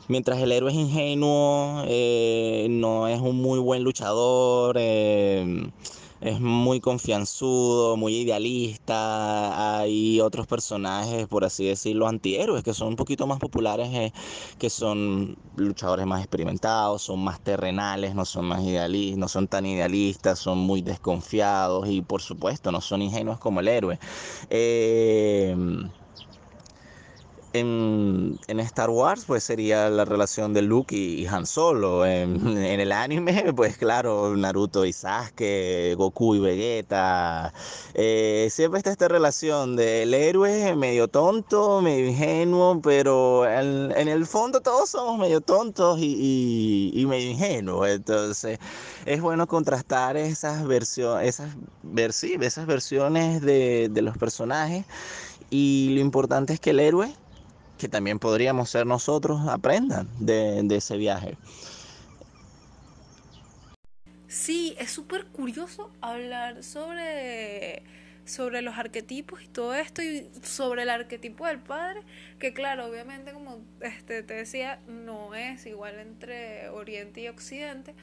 mientras 0.07 0.39
el 0.39 0.53
héroe 0.53 0.71
es 0.71 0.77
ingenuo, 0.77 1.83
eh, 1.85 2.67
no 2.69 3.09
es 3.09 3.19
un 3.19 3.35
muy 3.41 3.59
buen 3.59 3.83
luchador. 3.83 4.77
Eh, 4.79 5.69
es 6.19 6.39
muy 6.39 6.79
confianzudo, 6.81 7.97
muy 7.97 8.17
idealista. 8.17 9.79
Hay 9.79 10.19
otros 10.21 10.47
personajes, 10.47 11.27
por 11.27 11.45
así 11.45 11.65
decirlo, 11.65 12.07
antihéroes, 12.07 12.63
que 12.63 12.73
son 12.73 12.89
un 12.89 12.95
poquito 12.95 13.27
más 13.27 13.39
populares, 13.39 13.89
eh, 13.93 14.13
que 14.57 14.69
son 14.69 15.35
luchadores 15.55 16.05
más 16.05 16.21
experimentados, 16.21 17.03
son 17.03 17.23
más 17.23 17.41
terrenales, 17.41 18.15
no 18.15 18.25
son 18.25 18.45
más 18.45 18.61
idealistas, 18.63 19.17
no 19.17 19.27
son 19.27 19.47
tan 19.47 19.65
idealistas, 19.65 20.39
son 20.39 20.57
muy 20.59 20.81
desconfiados 20.81 21.87
y 21.89 22.01
por 22.01 22.21
supuesto 22.21 22.71
no 22.71 22.81
son 22.81 23.01
ingenuos 23.01 23.39
como 23.39 23.59
el 23.61 23.67
héroe. 23.67 23.99
Eh, 24.49 25.55
en, 27.53 28.39
Star 28.47 28.89
Wars, 28.89 29.25
pues 29.25 29.43
sería 29.43 29.89
la 29.89 30.05
relación 30.05 30.53
de 30.53 30.61
Luke 30.61 30.95
y, 30.95 31.25
Han 31.27 31.45
Solo. 31.45 32.05
En, 32.09 32.79
el 32.79 32.91
anime, 32.91 33.53
pues 33.53 33.77
claro, 33.77 34.35
Naruto 34.35 34.85
y 34.85 34.93
Sasuke, 34.93 35.95
Goku 35.97 36.35
y 36.35 36.39
Vegeta. 36.39 37.53
Eh, 37.93 38.47
siempre 38.51 38.79
está 38.79 38.91
esta 38.91 39.07
relación 39.07 39.75
del 39.75 40.13
héroe 40.13 40.75
medio 40.75 41.07
tonto, 41.07 41.81
medio 41.81 42.07
ingenuo, 42.07 42.81
pero 42.81 43.47
en, 43.47 43.91
el 44.07 44.25
fondo 44.25 44.61
todos 44.61 44.89
somos 44.89 45.19
medio 45.19 45.41
tontos 45.41 45.99
y, 46.01 47.05
medio 47.07 47.31
ingenuos. 47.31 47.89
Entonces, 47.89 48.59
es 49.05 49.21
bueno 49.21 49.47
contrastar 49.47 50.17
esas 50.17 50.65
versiones, 50.65 51.39
esas, 51.39 51.55
esas 52.41 52.65
versiones 52.65 53.41
de, 53.41 53.89
de 53.89 54.01
los 54.01 54.17
personajes. 54.17 54.85
Y 55.49 55.89
lo 55.95 56.01
importante 56.01 56.53
es 56.53 56.59
que 56.59 56.71
el 56.71 56.79
héroe 56.79 57.13
que 57.79 57.87
también 57.87 58.19
podríamos 58.19 58.69
ser 58.69 58.85
nosotros, 58.85 59.47
aprendan 59.47 60.07
de, 60.19 60.67
ese 60.75 60.97
viaje. 60.97 61.37
Sí, 64.27 64.75
es 64.77 64.91
súper 64.91 65.25
curioso 65.25 65.89
hablar 66.01 66.63
sobre, 66.63 67.81
sobre 68.25 68.61
los 68.61 68.77
arquetipos 68.77 69.41
y 69.41 69.47
todo 69.47 69.73
esto 69.73 70.03
y 70.03 70.29
sobre 70.43 70.83
el 70.83 70.89
arquetipo 70.89 71.47
del 71.47 71.59
padre, 71.59 72.01
que 72.37 72.53
claro, 72.53 72.85
obviamente 72.85 73.31
como 73.31 73.59
este, 73.79 74.21
te 74.23 74.35
decía, 74.35 74.79
no 74.87 75.33
es 75.33 75.65
igual 75.65 75.99
entre 75.99 76.69
Oriente 76.69 77.21
y 77.21 77.29
Occidente. 77.29 77.95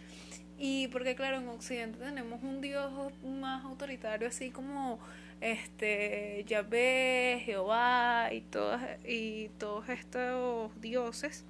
Y 0.59 0.89
porque 0.89 1.15
claro, 1.15 1.37
en 1.37 1.49
Occidente 1.49 1.99
tenemos 1.99 2.43
un 2.43 2.62
dios 2.62 3.12
más 3.23 3.62
autoritario, 3.62 4.27
así 4.27 4.51
como 4.51 4.99
este 5.40 6.44
Yahvé, 6.46 7.42
Jehová 7.44 8.31
y 8.33 8.40
todos, 8.42 8.81
y 9.07 9.49
todos 9.59 9.88
estos 9.88 10.81
dioses. 10.81 11.44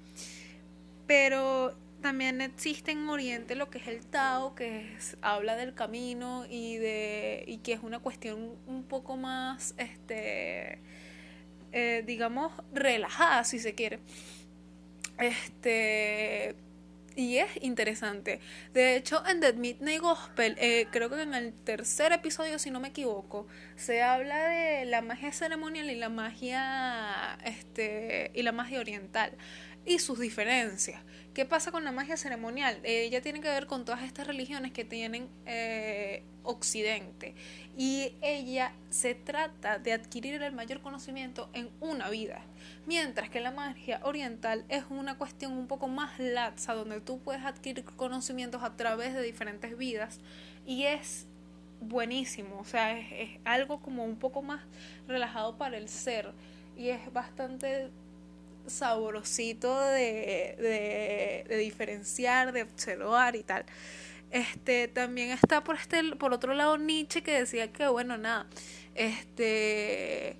Pero 1.07 1.75
también 2.01 2.41
existe 2.41 2.91
en 2.91 3.09
Oriente 3.09 3.55
lo 3.55 3.69
que 3.69 3.79
es 3.79 3.87
el 3.87 4.05
Tao, 4.05 4.55
que 4.55 4.95
habla 5.21 5.55
del 5.55 5.73
camino 5.73 6.45
y 6.49 6.77
de 6.77 7.43
y 7.47 7.57
que 7.57 7.73
es 7.73 7.81
una 7.81 7.99
cuestión 7.99 8.55
un 8.67 8.83
poco 8.83 9.17
más 9.17 9.73
este 9.77 10.79
eh, 11.71 12.03
digamos 12.05 12.51
relajada 12.73 13.43
si 13.43 13.59
se 13.59 13.73
quiere. 13.73 13.99
Este 15.17 16.55
y 17.17 17.39
es 17.39 17.49
interesante. 17.61 18.39
De 18.73 18.95
hecho, 18.95 19.25
en 19.27 19.41
The 19.41 19.53
Midnight 19.53 20.01
Gospel, 20.01 20.55
eh, 20.59 20.87
creo 20.91 21.09
que 21.09 21.21
en 21.21 21.33
el 21.33 21.51
tercer 21.51 22.11
episodio, 22.11 22.59
si 22.59 22.69
no 22.69 22.79
me 22.79 22.89
equivoco, 22.89 23.47
se 23.75 24.03
habla 24.03 24.47
de 24.47 24.85
la 24.85 25.01
magia 25.01 25.31
ceremonial 25.33 25.89
y 25.89 25.95
la 25.95 26.09
magia, 26.09 27.37
este, 27.43 28.31
y 28.35 28.43
la 28.43 28.51
magia 28.51 28.79
oriental 28.79 29.33
y 29.87 29.99
sus 29.99 30.19
diferencias. 30.19 31.01
¿Qué 31.33 31.45
pasa 31.45 31.71
con 31.71 31.83
la 31.83 31.91
magia 31.91 32.17
ceremonial? 32.17 32.79
ella 32.83 33.21
tiene 33.21 33.41
que 33.41 33.47
ver 33.47 33.67
con 33.67 33.85
todas 33.85 34.03
estas 34.03 34.27
religiones 34.27 34.71
que 34.73 34.83
tienen 34.83 35.29
eh, 35.45 36.23
Occidente. 36.43 37.35
Y 37.77 38.13
ella 38.21 38.73
se 38.89 39.15
trata 39.15 39.79
de 39.79 39.93
adquirir 39.93 40.41
el 40.41 40.53
mayor 40.53 40.81
conocimiento 40.81 41.49
en 41.53 41.69
una 41.79 42.09
vida. 42.09 42.41
Mientras 42.85 43.29
que 43.29 43.39
la 43.39 43.51
magia 43.51 43.99
oriental 44.03 44.65
es 44.69 44.83
una 44.89 45.17
cuestión 45.17 45.53
un 45.53 45.67
poco 45.67 45.87
más 45.87 46.19
laxa, 46.19 46.73
donde 46.73 47.01
tú 47.01 47.19
puedes 47.19 47.43
adquirir 47.43 47.83
conocimientos 47.83 48.63
a 48.63 48.75
través 48.75 49.13
de 49.13 49.21
diferentes 49.21 49.77
vidas. 49.77 50.19
Y 50.65 50.83
es 50.83 51.27
buenísimo, 51.79 52.59
o 52.59 52.65
sea, 52.65 52.97
es, 52.97 53.29
algo 53.45 53.79
como 53.81 54.03
un 54.03 54.17
poco 54.17 54.41
más 54.41 54.61
relajado 55.07 55.57
para 55.57 55.77
el 55.77 55.87
ser. 55.87 56.33
Y 56.75 56.89
es 56.89 57.11
bastante 57.13 57.91
sabrosito 58.69 59.79
de, 59.79 61.45
de, 61.47 61.57
diferenciar, 61.57 62.51
de 62.51 62.63
observar 62.63 63.35
y 63.35 63.43
tal. 63.43 63.65
Este, 64.31 64.87
también 64.87 65.31
está 65.31 65.63
por 65.63 65.75
este, 65.75 66.03
por 66.15 66.33
otro 66.33 66.53
lado 66.53 66.77
Nietzsche 66.77 67.23
que 67.23 67.39
decía 67.39 67.71
que 67.71 67.87
bueno, 67.87 68.17
nada, 68.17 68.45
este 68.95 70.37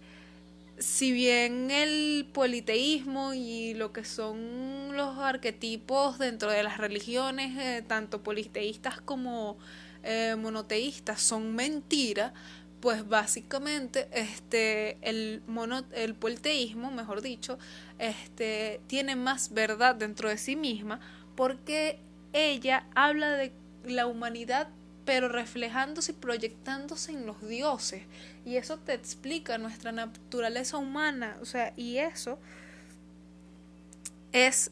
si 0.80 1.12
bien 1.12 1.72
el 1.72 2.28
politeísmo 2.34 3.34
y 3.34 3.74
lo 3.74 3.92
que 3.92 4.06
son 4.06 4.96
los 4.96 5.18
arquetipos 5.18 6.20
dentro 6.20 6.52
de 6.52 6.64
las 6.64 6.78
religiones, 6.78 7.58
eh, 7.58 7.84
tanto 7.88 8.22
politeístas 8.22 9.02
como 9.02 9.58
eh, 10.04 10.36
monoteístas, 10.38 11.22
son 11.22 11.56
mentira, 11.56 12.34
pues 12.80 13.08
básicamente 13.08 14.08
este 14.12 14.98
el 15.02 15.42
mono, 15.48 15.84
el 15.94 16.16
politeísmo, 16.16 16.92
mejor 16.92 17.22
dicho, 17.22 17.58
este 18.00 18.82
tiene 18.88 19.16
más 19.16 19.54
verdad 19.54 19.96
dentro 19.96 20.30
de 20.30 20.38
sí 20.38 20.56
misma 20.56 21.00
porque 21.36 22.00
ella 22.34 22.88
habla 22.96 23.32
de 23.32 23.52
la 23.86 24.08
humanidad 24.08 24.70
pero 25.08 25.30
reflejándose 25.30 26.12
y 26.12 26.16
proyectándose 26.16 27.14
en 27.14 27.26
los 27.26 27.48
dioses. 27.48 28.04
Y 28.44 28.58
eso 28.58 28.78
te 28.78 28.94
explica 28.94 29.58
nuestra 29.58 29.94
naturaleza 29.94 30.76
humana. 30.76 31.38
O 31.42 31.46
sea, 31.46 31.72
y 31.78 32.00
eso 32.00 32.38
es 34.34 34.70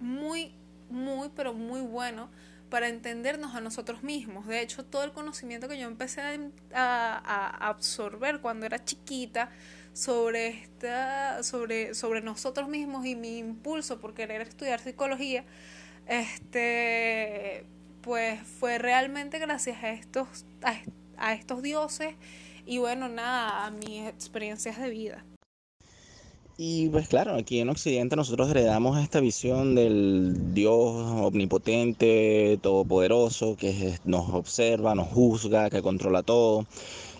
muy, 0.00 0.52
muy, 0.90 1.30
pero 1.36 1.54
muy 1.54 1.82
bueno 1.82 2.28
para 2.70 2.88
entendernos 2.88 3.54
a 3.54 3.60
nosotros 3.60 4.02
mismos. 4.02 4.46
De 4.46 4.60
hecho, 4.60 4.84
todo 4.84 5.04
el 5.04 5.12
conocimiento 5.12 5.68
que 5.68 5.78
yo 5.78 5.86
empecé 5.86 6.22
a, 6.72 7.68
absorber 7.68 8.40
cuando 8.40 8.66
era 8.66 8.82
chiquita 8.84 9.50
sobre 9.92 10.48
esta, 10.48 11.42
sobre, 11.42 11.94
sobre 11.94 12.22
nosotros 12.22 12.68
mismos 12.68 13.04
y 13.04 13.16
mi 13.16 13.38
impulso 13.38 14.00
por 14.00 14.14
querer 14.14 14.40
estudiar 14.40 14.80
psicología, 14.80 15.44
este 16.06 17.66
pues 18.00 18.40
fue 18.42 18.78
realmente 18.78 19.38
gracias 19.38 19.82
a 19.82 19.90
estos, 19.90 20.46
a, 21.18 21.34
estos 21.34 21.62
dioses 21.62 22.14
y 22.64 22.78
bueno, 22.78 23.08
nada, 23.08 23.66
a 23.66 23.70
mis 23.70 24.06
experiencias 24.08 24.78
de 24.78 24.90
vida. 24.90 25.24
Y 26.62 26.90
pues 26.90 27.08
claro, 27.08 27.36
aquí 27.36 27.60
en 27.60 27.70
Occidente 27.70 28.16
nosotros 28.16 28.50
heredamos 28.50 28.98
esta 29.02 29.18
visión 29.20 29.74
del 29.74 30.52
Dios 30.52 30.74
omnipotente, 30.74 32.58
todopoderoso, 32.60 33.56
que 33.56 33.98
nos 34.04 34.28
observa, 34.28 34.94
nos 34.94 35.08
juzga, 35.08 35.70
que 35.70 35.80
controla 35.80 36.22
todo. 36.22 36.66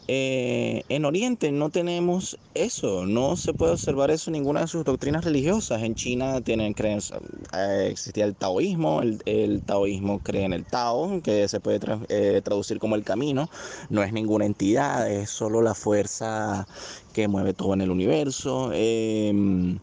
Eh, 0.08 0.82
en 0.88 1.04
Oriente 1.04 1.52
no 1.52 1.70
tenemos 1.70 2.36
eso, 2.54 3.06
no 3.06 3.36
se 3.36 3.54
puede 3.54 3.72
observar 3.72 4.10
eso 4.10 4.30
en 4.30 4.32
ninguna 4.32 4.62
de 4.62 4.66
sus 4.66 4.84
doctrinas 4.84 5.24
religiosas. 5.24 5.82
En 5.82 5.94
China 5.94 6.40
tienen 6.40 6.74
creencia, 6.74 7.18
eh, 7.56 7.88
existía 7.90 8.24
el 8.24 8.34
taoísmo, 8.34 9.02
el, 9.02 9.62
taoísmo 9.64 10.18
cree 10.18 10.44
en 10.44 10.52
el 10.52 10.64
Tao, 10.64 11.20
que 11.22 11.46
se 11.48 11.60
puede 11.60 11.80
eh, 12.08 12.40
traducir 12.42 12.78
como 12.80 12.96
el 12.96 13.04
camino, 13.04 13.48
no 13.88 14.02
es 14.02 14.12
ninguna 14.12 14.46
entidad, 14.46 15.10
es 15.10 15.30
solo 15.30 15.62
la 15.62 15.74
fuerza 15.74 16.66
que 17.12 17.28
mueve 17.28 17.54
todo 17.54 17.74
en 17.74 17.82
el 17.82 17.90
universo. 17.90 18.70
Em, 18.72 19.78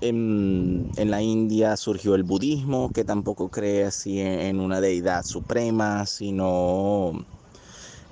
en, 0.00 1.10
la 1.10 1.22
India 1.22 1.76
surgió 1.76 2.14
el 2.14 2.22
budismo, 2.22 2.90
que 2.92 3.04
tampoco 3.04 3.48
cree 3.48 3.84
así 3.84 4.20
en 4.20 4.60
una 4.60 4.80
deidad 4.80 5.24
suprema, 5.24 6.06
sino 6.06 7.24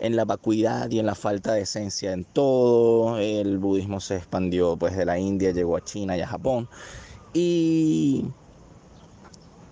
en 0.00 0.16
la 0.16 0.24
vacuidad 0.24 0.90
y 0.90 0.98
en 0.98 1.06
la 1.06 1.14
falta 1.14 1.52
de 1.52 1.62
esencia 1.62 2.12
en 2.12 2.24
todo. 2.24 3.18
El 3.18 3.58
budismo 3.58 4.00
se 4.00 4.16
expandió 4.16 4.76
pues 4.76 4.96
de 4.96 5.04
la 5.04 5.18
India, 5.18 5.52
llegó 5.52 5.76
a 5.76 5.84
China 5.84 6.16
y 6.16 6.22
a 6.22 6.26
Japón. 6.26 6.68
Y 7.32 8.24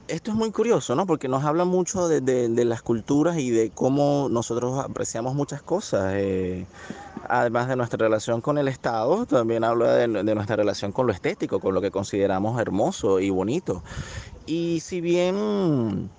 esto 0.06 0.30
es 0.30 0.36
muy 0.36 0.50
curioso, 0.52 0.94
¿no? 0.94 1.06
Porque 1.06 1.28
nos 1.28 1.44
habla 1.44 1.64
mucho 1.64 2.08
de, 2.08 2.64
las 2.64 2.82
culturas 2.82 3.38
y 3.38 3.50
de 3.50 3.70
cómo 3.70 4.28
nosotros 4.30 4.84
apreciamos 4.84 5.34
muchas 5.34 5.62
cosas. 5.62 6.12
Eh, 6.14 6.66
además 7.28 7.68
de 7.68 7.76
nuestra 7.76 7.98
relación 7.98 8.40
con 8.40 8.58
el 8.58 8.68
Estado, 8.68 9.26
también 9.26 9.64
habla 9.64 9.94
de, 9.94 10.08
de, 10.08 10.34
nuestra 10.34 10.56
relación 10.56 10.92
con 10.92 11.06
lo 11.06 11.12
estético, 11.12 11.58
con 11.58 11.74
lo 11.74 11.80
que 11.80 11.90
consideramos 11.90 12.60
hermoso 12.60 13.18
y 13.18 13.30
bonito. 13.30 13.82
Y 14.46 14.80
si 14.80 15.00
bien 15.00 16.10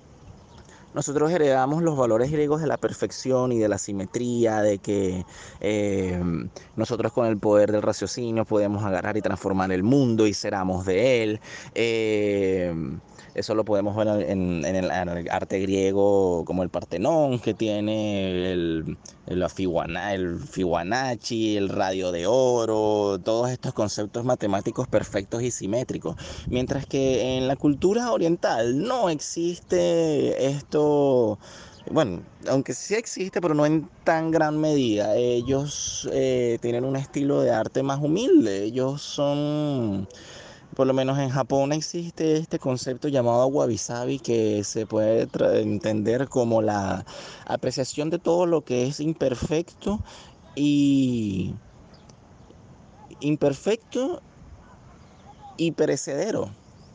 nosotros 0.93 1.31
heredamos 1.31 1.83
los 1.83 1.97
valores 1.97 2.31
griegos 2.31 2.61
de 2.61 2.67
la 2.67 2.77
perfección 2.77 3.51
y 3.51 3.59
de 3.59 3.69
la 3.69 3.77
simetría, 3.77 4.61
de 4.61 4.79
que 4.79 5.25
eh, 5.59 6.21
nosotros 6.75 7.11
con 7.11 7.27
el 7.27 7.37
poder 7.37 7.71
del 7.71 7.81
raciocinio 7.81 8.45
podemos 8.45 8.83
agarrar 8.83 9.17
y 9.17 9.21
transformar 9.21 9.71
el 9.71 9.83
mundo 9.83 10.25
y 10.27 10.33
seramos 10.33 10.85
de 10.85 11.23
él. 11.23 11.41
Eh, 11.75 12.73
eso 13.35 13.55
lo 13.55 13.65
podemos 13.65 13.95
ver 13.95 14.29
en, 14.29 14.63
el, 14.65 14.91
arte 14.91 15.59
griego 15.59 16.43
como 16.45 16.63
el 16.63 16.69
Partenón, 16.69 17.39
que 17.39 17.53
tiene 17.53 18.51
el, 18.53 18.97
el, 19.27 19.41
el 19.41 20.39
Fibonacci, 20.39 21.57
el 21.57 21.69
radio 21.69 22.11
de 22.11 22.27
oro, 22.27 23.19
todos 23.23 23.49
estos 23.49 23.73
conceptos 23.73 24.25
matemáticos 24.25 24.87
perfectos 24.87 25.43
y 25.43 25.51
simétricos. 25.51 26.15
Mientras 26.47 26.85
que 26.85 27.37
en 27.37 27.47
la 27.47 27.55
cultura 27.55 28.11
oriental 28.11 28.81
no 28.81 29.09
existe 29.09 30.47
esto 30.47 31.39
bueno, 31.91 32.21
aunque 32.47 32.73
sí 32.73 32.93
existe, 32.93 33.41
pero 33.41 33.55
no 33.55 33.65
en 33.65 33.89
tan 34.03 34.29
gran 34.29 34.59
medida. 34.59 35.15
Ellos 35.15 36.07
eh, 36.11 36.59
tienen 36.61 36.85
un 36.85 36.95
estilo 36.95 37.41
de 37.41 37.51
arte 37.51 37.81
más 37.81 37.99
humilde. 37.99 38.63
Ellos 38.63 39.01
son 39.01 40.07
por 40.79 40.87
lo 40.87 40.93
menos 40.93 41.19
en 41.19 41.29
Japón 41.29 41.73
existe 41.73 42.37
este 42.37 42.57
concepto 42.57 43.09
llamado 43.09 43.45
wabi-sabi 43.47 44.17
que 44.17 44.63
se 44.63 44.85
puede 44.85 45.27
entender 45.61 46.29
como 46.29 46.61
la 46.61 47.05
apreciación 47.45 48.09
de 48.09 48.17
todo 48.17 48.45
lo 48.45 48.61
que 48.61 48.87
es 48.87 49.01
imperfecto 49.01 49.99
y 50.55 51.53
imperfecto 53.19 54.21
y 55.57 55.73
perecedero. 55.73 56.49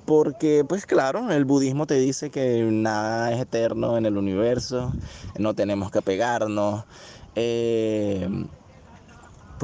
Porque, 0.06 0.64
pues 0.66 0.86
claro, 0.86 1.30
el 1.30 1.44
budismo 1.44 1.86
te 1.86 1.98
dice 1.98 2.30
que 2.30 2.62
nada 2.62 3.32
es 3.32 3.40
eterno 3.42 3.98
en 3.98 4.06
el 4.06 4.16
universo, 4.16 4.94
no 5.38 5.52
tenemos 5.52 5.90
que 5.90 6.00
pegarnos. 6.00 6.86
Eh, 7.34 8.46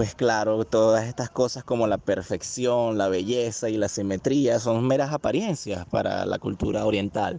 pues 0.00 0.14
claro, 0.14 0.64
todas 0.64 1.06
estas 1.06 1.28
cosas 1.28 1.62
como 1.62 1.86
la 1.86 1.98
perfección, 1.98 2.96
la 2.96 3.08
belleza 3.10 3.68
y 3.68 3.76
la 3.76 3.86
simetría 3.86 4.58
son 4.58 4.86
meras 4.86 5.12
apariencias 5.12 5.84
para 5.84 6.24
la 6.24 6.38
cultura 6.38 6.86
oriental. 6.86 7.38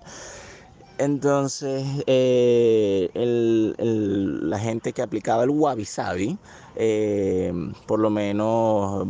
Entonces, 0.99 1.84
eh, 2.05 3.09
la 3.16 4.59
gente 4.59 4.93
que 4.93 5.01
aplicaba 5.01 5.43
el 5.43 5.49
wabi 5.49 5.86
sabi, 5.86 6.38
eh, 6.76 7.51
por 7.88 7.99
lo 7.99 8.12
menos 8.12 9.07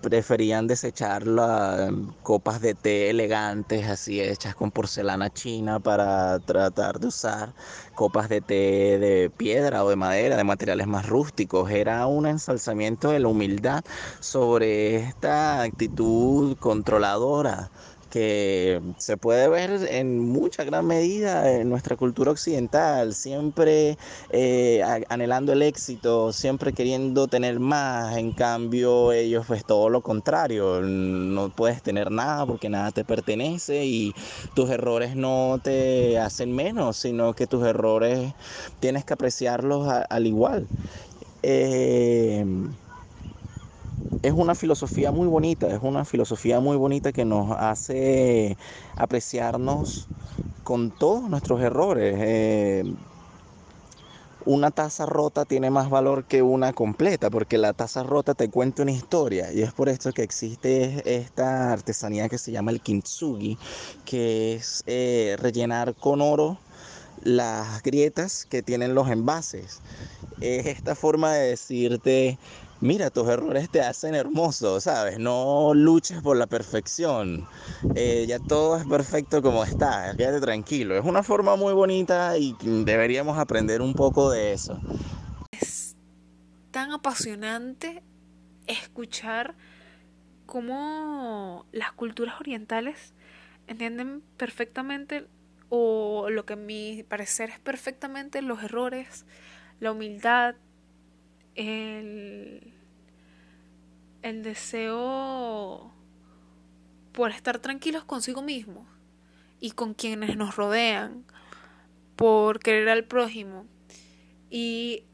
preferían 0.00 0.66
desechar 0.66 1.26
las 1.26 1.90
copas 2.22 2.60
de 2.60 2.74
té 2.74 3.10
elegantes, 3.10 3.88
así 3.88 4.20
hechas 4.20 4.54
con 4.54 4.70
porcelana 4.70 5.30
china, 5.30 5.80
para 5.80 6.38
tratar 6.40 7.00
de 7.00 7.08
usar 7.08 7.54
copas 7.94 8.28
de 8.28 8.40
té 8.40 8.98
de 8.98 9.30
piedra 9.36 9.84
o 9.84 9.90
de 9.90 9.96
madera, 9.96 10.36
de 10.36 10.44
materiales 10.44 10.86
más 10.86 11.06
rústicos. 11.06 11.70
Era 11.70 12.06
un 12.06 12.26
ensalzamiento 12.26 13.10
de 13.10 13.20
la 13.20 13.28
humildad 13.28 13.82
sobre 14.20 14.96
esta 14.96 15.62
actitud 15.62 16.56
controladora 16.58 17.70
que 18.10 18.80
se 18.98 19.16
puede 19.16 19.48
ver 19.48 19.70
en 19.88 20.18
mucha 20.20 20.64
gran 20.64 20.86
medida 20.86 21.50
en 21.54 21.68
nuestra 21.70 21.96
cultura 21.96 22.32
occidental, 22.32 23.14
siempre 23.14 23.96
eh, 24.30 24.82
anhelando 25.08 25.52
el 25.52 25.62
éxito, 25.62 26.32
siempre 26.32 26.72
queriendo 26.74 27.28
tener 27.28 27.60
más, 27.60 28.16
en 28.18 28.32
cambio 28.32 29.12
ellos 29.12 29.46
pues 29.46 29.64
todo 29.64 29.88
lo 29.88 30.02
contrario, 30.02 30.82
no 30.82 31.50
puedes 31.50 31.82
tener 31.82 32.10
nada 32.10 32.46
porque 32.46 32.68
nada 32.68 32.90
te 32.92 33.04
pertenece 33.04 33.86
y 33.86 34.14
tus 34.54 34.70
errores 34.70 35.16
no 35.16 35.58
te 35.62 36.18
hacen 36.18 36.52
menos, 36.54 36.98
sino 36.98 37.34
que 37.34 37.46
tus 37.46 37.64
errores 37.64 38.34
tienes 38.80 39.04
que 39.04 39.14
apreciarlos 39.14 39.88
al 40.08 40.26
igual. 40.26 40.70
Eh, 41.42 42.44
es 44.22 44.32
una 44.32 44.54
filosofía 44.54 45.12
muy 45.12 45.26
bonita, 45.28 45.68
es 45.68 45.80
una 45.82 46.04
filosofía 46.04 46.60
muy 46.60 46.76
bonita 46.76 47.12
que 47.12 47.24
nos 47.24 47.56
hace 47.58 48.56
apreciarnos 48.96 50.08
con 50.62 50.90
todos 50.90 51.28
nuestros 51.30 51.60
errores. 51.62 52.16
Eh, 52.18 52.84
una 54.46 54.70
taza 54.70 55.04
rota 55.06 55.44
tiene 55.44 55.70
más 55.70 55.90
valor 55.90 56.24
que 56.24 56.42
una 56.42 56.72
completa, 56.72 57.30
porque 57.30 57.58
la 57.58 57.72
taza 57.72 58.02
rota 58.02 58.34
te 58.34 58.48
cuenta 58.48 58.82
una 58.82 58.92
historia, 58.92 59.52
y 59.52 59.62
es 59.62 59.72
por 59.72 59.88
esto 59.88 60.12
que 60.12 60.22
existe 60.22 61.02
esta 61.04 61.72
artesanía 61.72 62.28
que 62.28 62.38
se 62.38 62.50
llama 62.50 62.70
el 62.70 62.80
kintsugi, 62.80 63.58
que 64.04 64.54
es 64.54 64.82
eh, 64.86 65.36
rellenar 65.38 65.94
con 65.94 66.20
oro 66.20 66.58
las 67.22 67.82
grietas 67.82 68.46
que 68.46 68.62
tienen 68.62 68.94
los 68.94 69.10
envases. 69.10 69.80
Es 70.40 70.66
esta 70.66 70.94
forma 70.94 71.34
de 71.34 71.48
decirte, 71.50 72.38
mira, 72.80 73.10
tus 73.10 73.28
errores 73.28 73.70
te 73.70 73.80
hacen 73.80 74.14
hermoso, 74.14 74.80
¿sabes? 74.80 75.18
No 75.18 75.72
luches 75.74 76.20
por 76.22 76.36
la 76.36 76.46
perfección. 76.46 77.46
Eh, 77.94 78.24
ya 78.28 78.38
todo 78.38 78.76
es 78.76 78.86
perfecto 78.86 79.42
como 79.42 79.64
está, 79.64 80.14
quédate 80.16 80.40
tranquilo. 80.40 80.96
Es 80.96 81.04
una 81.04 81.22
forma 81.22 81.56
muy 81.56 81.72
bonita 81.72 82.36
y 82.38 82.56
deberíamos 82.60 83.38
aprender 83.38 83.82
un 83.82 83.94
poco 83.94 84.30
de 84.30 84.52
eso. 84.52 84.78
Es 85.52 85.96
tan 86.70 86.92
apasionante 86.92 88.02
escuchar 88.66 89.54
cómo 90.46 91.66
las 91.72 91.92
culturas 91.92 92.40
orientales 92.40 93.14
entienden 93.66 94.22
perfectamente 94.36 95.26
o 95.68 96.28
lo 96.30 96.44
que 96.44 96.54
a 96.54 96.56
mi 96.56 97.04
parecer 97.04 97.50
es 97.50 97.60
perfectamente 97.60 98.42
los 98.42 98.62
errores, 98.62 99.24
la 99.78 99.92
humildad, 99.92 100.56
el, 101.54 102.72
deseo 104.22 105.92
por 107.12 107.30
estar 107.30 107.58
tranquilos 107.58 108.04
consigo 108.04 108.42
mismos. 108.42 108.86
y 109.62 109.72
con 109.72 109.92
quienes 109.94 110.36
nos 110.36 110.56
rodean, 110.56 111.24
por 112.16 112.60
querer 112.60 112.88
al 112.88 113.04
prójimo. 113.04 113.66
Y, 114.50 115.04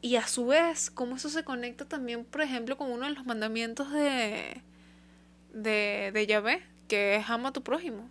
y 0.00 0.16
a 0.16 0.26
su 0.28 0.46
vez, 0.46 0.90
cómo 0.90 1.16
eso 1.16 1.28
se 1.28 1.44
conecta 1.44 1.86
también, 1.86 2.24
por 2.24 2.40
ejemplo, 2.42 2.76
con 2.76 2.90
uno 2.90 3.06
de 3.06 3.14
los 3.14 3.26
mandamientos 3.26 3.92
de, 3.92 4.62
de, 5.52 6.10
de 6.12 6.26
Yahvé, 6.26 6.62
que 6.88 7.16
es 7.16 7.28
ama 7.28 7.48
a 7.50 7.52
tu 7.52 7.62
prójimo. 7.62 8.08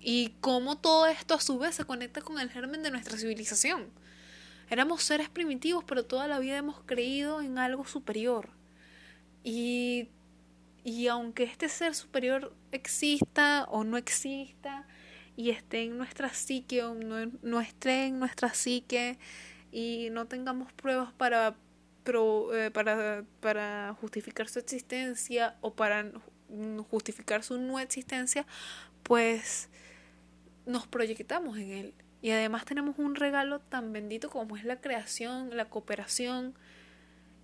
Y 0.00 0.34
cómo 0.40 0.78
todo 0.78 1.06
esto 1.06 1.34
a 1.34 1.40
su 1.40 1.58
vez 1.58 1.74
se 1.74 1.84
conecta 1.84 2.22
con 2.22 2.38
el 2.38 2.50
germen 2.50 2.82
de 2.82 2.90
nuestra 2.90 3.18
civilización. 3.18 3.90
Éramos 4.70 5.02
seres 5.02 5.28
primitivos, 5.28 5.84
pero 5.84 6.04
toda 6.04 6.28
la 6.28 6.38
vida 6.38 6.56
hemos 6.56 6.80
creído 6.86 7.42
en 7.42 7.58
algo 7.58 7.84
superior. 7.84 8.50
Y, 9.42 10.08
y 10.84 11.08
aunque 11.08 11.42
este 11.42 11.68
ser 11.68 11.94
superior 11.96 12.54
exista 12.70 13.66
o 13.68 13.82
no 13.82 13.96
exista, 13.96 14.86
y 15.36 15.50
esté 15.50 15.82
en 15.84 15.98
nuestra 15.98 16.32
psique 16.32 16.84
o 16.84 16.94
no, 16.94 17.60
esté 17.60 18.06
en 18.06 18.20
nuestra 18.20 18.54
psique, 18.54 19.18
y 19.72 20.08
no 20.10 20.26
tengamos 20.26 20.72
pruebas 20.72 21.12
para, 21.14 21.56
eh, 22.06 22.70
para, 22.72 23.24
para 23.40 23.96
justificar 24.00 24.48
su 24.48 24.60
existencia 24.60 25.56
o 25.60 25.74
para 25.74 26.12
justificar 26.90 27.42
su 27.42 27.58
no 27.58 27.80
existencia, 27.80 28.46
pues 29.02 29.68
nos 30.66 30.86
proyectamos 30.86 31.58
en 31.58 31.70
él. 31.70 31.94
Y 32.22 32.30
además 32.30 32.64
tenemos 32.64 32.98
un 32.98 33.14
regalo 33.14 33.60
tan 33.60 33.92
bendito 33.92 34.30
como 34.30 34.56
es 34.56 34.64
la 34.64 34.80
creación, 34.80 35.56
la 35.56 35.66
cooperación 35.66 36.54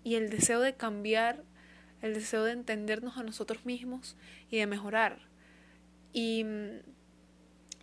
y 0.04 0.16
el 0.16 0.30
deseo 0.30 0.60
de 0.60 0.74
cambiar, 0.74 1.42
el 2.02 2.14
deseo 2.14 2.44
de 2.44 2.52
entendernos 2.52 3.16
a 3.16 3.22
nosotros 3.22 3.64
mismos 3.64 4.16
y 4.50 4.58
de 4.58 4.66
mejorar. 4.66 5.18
Y 6.12 6.44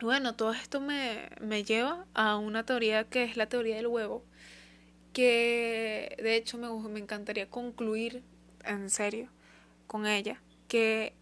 bueno, 0.01 0.35
todo 0.35 0.53
esto 0.53 0.81
me, 0.81 1.29
me 1.41 1.63
lleva 1.63 2.05
a 2.13 2.37
una 2.37 2.65
teoría 2.65 3.05
que 3.05 3.23
es 3.23 3.37
la 3.37 3.47
teoría 3.47 3.75
del 3.75 3.87
huevo, 3.87 4.23
que 5.13 6.15
de 6.21 6.35
hecho 6.35 6.57
me, 6.57 6.69
me 6.89 6.99
encantaría 6.99 7.49
concluir 7.49 8.23
en 8.65 8.89
serio 8.89 9.29
con 9.87 10.05
ella, 10.05 10.41
que 10.67 11.13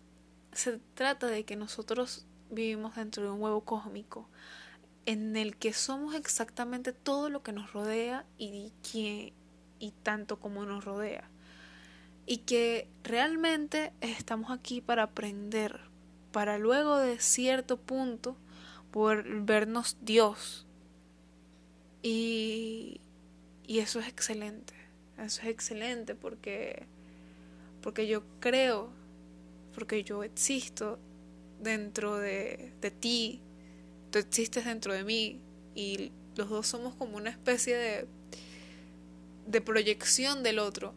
se 0.54 0.80
trata 0.96 1.28
de 1.28 1.44
que 1.44 1.56
nosotros 1.56 2.26
vivimos 2.50 2.96
dentro 2.96 3.24
de 3.24 3.30
un 3.30 3.42
huevo 3.42 3.62
cósmico 3.62 4.30
en 5.06 5.36
el 5.36 5.58
que 5.58 5.74
somos 5.74 6.16
exactamente 6.16 6.94
todo 6.94 7.30
lo 7.30 7.44
que 7.44 7.54
nos 7.54 7.74
rodea 7.74 8.26
y, 8.38 8.72
que, 8.92 9.34
y 9.80 9.92
tanto 10.04 10.40
como 10.40 10.66
nos 10.66 10.86
rodea. 10.86 11.30
Y 12.26 12.38
que 12.38 12.88
realmente 13.04 13.94
estamos 14.02 14.52
aquí 14.52 14.80
para 14.80 15.04
aprender, 15.04 15.80
para 16.32 16.58
luego 16.58 16.98
de 16.98 17.20
cierto 17.20 17.78
punto 17.78 18.38
poder 18.92 19.26
vernos 19.42 19.98
Dios. 20.02 20.66
Y, 22.04 23.02
y 23.66 23.80
eso 23.80 24.00
es 24.00 24.08
excelente, 24.08 24.74
eso 25.18 25.42
es 25.42 25.48
excelente 25.48 26.16
porque, 26.16 26.86
porque 27.82 28.08
yo 28.08 28.24
creo, 28.40 28.90
porque 29.74 30.04
yo 30.04 30.24
existo 30.24 31.00
dentro 31.60 32.18
de, 32.18 32.74
de 32.82 32.92
ti, 32.92 33.42
tú 34.12 34.20
existes 34.20 34.66
dentro 34.66 34.94
de 34.94 35.04
mí 35.04 35.40
y 35.74 36.12
los 36.36 36.50
dos 36.50 36.68
somos 36.68 36.94
como 36.96 37.18
una 37.18 37.30
especie 37.30 37.76
de, 37.76 38.08
de 39.48 39.62
proyección 39.62 40.44
del 40.44 40.60
otro. 40.60 40.94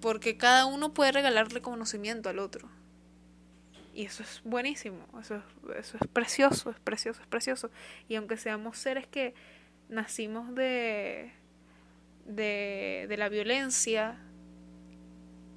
Porque 0.00 0.36
cada 0.36 0.66
uno 0.66 0.92
puede 0.92 1.12
regalarle 1.12 1.60
conocimiento 1.60 2.28
al 2.28 2.38
otro. 2.38 2.68
Y 3.94 4.04
eso 4.04 4.22
es 4.22 4.40
buenísimo, 4.44 5.04
eso 5.20 5.36
es, 5.36 5.42
eso 5.78 5.98
es 6.00 6.08
precioso, 6.08 6.70
es 6.70 6.78
precioso, 6.78 7.20
es 7.20 7.26
precioso. 7.26 7.70
Y 8.08 8.14
aunque 8.14 8.36
seamos 8.36 8.78
seres 8.78 9.06
que 9.06 9.34
nacimos 9.88 10.54
de, 10.54 11.32
de, 12.24 13.06
de 13.08 13.16
la 13.16 13.28
violencia, 13.28 14.18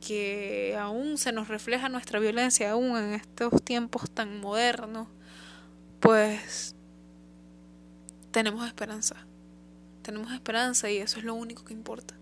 que 0.06 0.76
aún 0.78 1.18
se 1.18 1.32
nos 1.32 1.48
refleja 1.48 1.88
nuestra 1.88 2.20
violencia, 2.20 2.72
aún 2.72 2.98
en 2.98 3.14
estos 3.14 3.64
tiempos 3.64 4.12
tan 4.12 4.42
modernos, 4.42 5.08
pues 6.04 6.76
tenemos 8.32 8.68
esperanza. 8.68 9.16
Tenemos 10.02 10.34
esperanza 10.34 10.92
y 10.92 10.98
eso 10.98 11.18
es 11.18 11.24
lo 11.24 11.34
único 11.34 11.64
que 11.64 11.74
importa. 11.74 12.14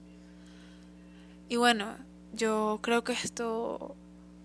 Y 1.49 1.55
bueno, 1.55 1.97
yo 2.31 2.79
creo 2.83 3.03
que 3.03 3.13
esto 3.13 3.95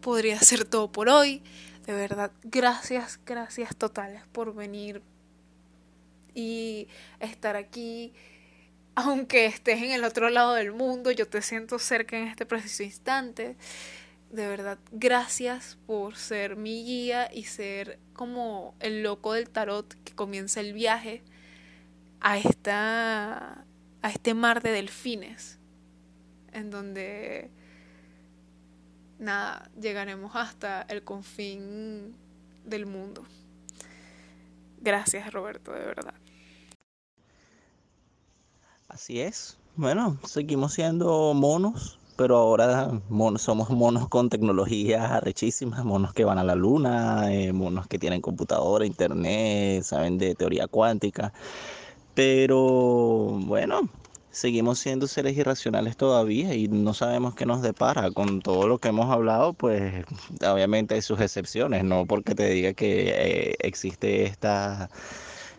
podría 0.00 0.40
ser 0.40 0.64
todo 0.64 0.90
por 0.90 1.10
hoy. 1.10 1.42
De 1.84 1.92
verdad, 1.92 2.32
gracias, 2.44 3.20
gracias 3.26 3.76
totales 3.76 4.22
por 4.32 4.54
venir 4.54 5.02
y 6.34 6.88
estar 7.20 7.56
aquí. 7.56 8.14
Aunque 8.94 9.44
estés 9.44 9.82
en 9.82 9.92
el 9.92 10.04
otro 10.04 10.30
lado 10.30 10.54
del 10.54 10.72
mundo, 10.72 11.10
yo 11.10 11.28
te 11.28 11.42
siento 11.42 11.78
cerca 11.78 12.16
en 12.16 12.28
este 12.28 12.46
preciso 12.46 12.84
instante 12.84 13.54
de 14.30 14.48
verdad, 14.48 14.78
gracias 14.92 15.78
por 15.86 16.16
ser 16.16 16.56
mi 16.56 16.84
guía 16.84 17.30
y 17.32 17.44
ser 17.44 17.98
como 18.12 18.74
el 18.80 19.02
loco 19.02 19.32
del 19.32 19.48
tarot 19.48 19.94
que 20.04 20.14
comienza 20.14 20.60
el 20.60 20.72
viaje 20.72 21.22
a 22.20 22.38
esta 22.38 23.64
a 24.02 24.10
este 24.10 24.34
mar 24.34 24.62
de 24.62 24.70
delfines 24.72 25.58
en 26.52 26.70
donde 26.70 27.50
nada, 29.18 29.70
llegaremos 29.80 30.34
hasta 30.34 30.82
el 30.82 31.02
confín 31.02 32.16
del 32.64 32.86
mundo. 32.86 33.24
Gracias, 34.80 35.32
Roberto, 35.32 35.72
de 35.72 35.80
verdad. 35.80 36.14
Así 38.88 39.20
es. 39.20 39.58
Bueno, 39.76 40.18
seguimos 40.24 40.74
siendo 40.74 41.34
monos 41.34 41.95
pero 42.16 42.36
ahora 42.38 43.00
somos 43.36 43.70
monos 43.70 44.08
con 44.08 44.30
tecnologías 44.30 45.10
arrechísimas, 45.10 45.84
monos 45.84 46.12
que 46.12 46.24
van 46.24 46.38
a 46.38 46.44
la 46.44 46.54
luna, 46.54 47.32
eh, 47.32 47.52
monos 47.52 47.86
que 47.86 47.98
tienen 47.98 48.20
computadora, 48.20 48.86
internet, 48.86 49.82
saben 49.84 50.18
de 50.18 50.34
teoría 50.34 50.66
cuántica. 50.66 51.32
Pero 52.14 53.38
bueno, 53.44 53.82
seguimos 54.30 54.78
siendo 54.78 55.06
seres 55.06 55.36
irracionales 55.36 55.96
todavía 55.96 56.54
y 56.54 56.68
no 56.68 56.94
sabemos 56.94 57.34
qué 57.34 57.46
nos 57.46 57.62
depara. 57.62 58.10
Con 58.10 58.40
todo 58.42 58.68
lo 58.68 58.78
que 58.78 58.88
hemos 58.88 59.10
hablado, 59.10 59.52
pues 59.54 60.04
obviamente 60.46 60.94
hay 60.94 61.02
sus 61.02 61.20
excepciones, 61.20 61.84
no 61.84 62.06
porque 62.06 62.34
te 62.34 62.48
diga 62.48 62.72
que 62.74 63.50
eh, 63.50 63.56
existe 63.60 64.24
esta 64.24 64.90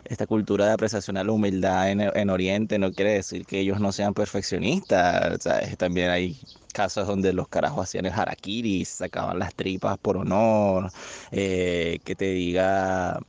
esta 0.10 0.28
cultura 0.28 0.66
de 0.66 0.74
apreciación 0.74 1.18
a 1.18 1.24
la 1.24 1.32
humildad 1.32 1.89
en, 1.91 2.30
Oriente 2.30 2.80
no 2.80 2.93
quiere 2.93 3.14
decir 3.14 3.45
que 3.45 3.60
ellos 3.60 3.80
no 3.80 3.91
sean 3.91 4.14
perfeccionistas. 4.14 5.39
También 5.78 6.10
hay 6.10 6.39
casos 6.74 7.08
donde 7.08 7.34
los 7.34 7.47
carajos 7.47 7.84
hacían 7.84 8.05
el 8.05 8.14
harakiri, 8.14 8.86
sacaban 8.86 9.39
las 9.39 9.55
tripas 9.55 9.97
por 9.97 10.18
honor, 10.18 10.91
eh, 11.32 11.99
que 12.03 12.16
te 12.16 12.26
diga 12.32 13.20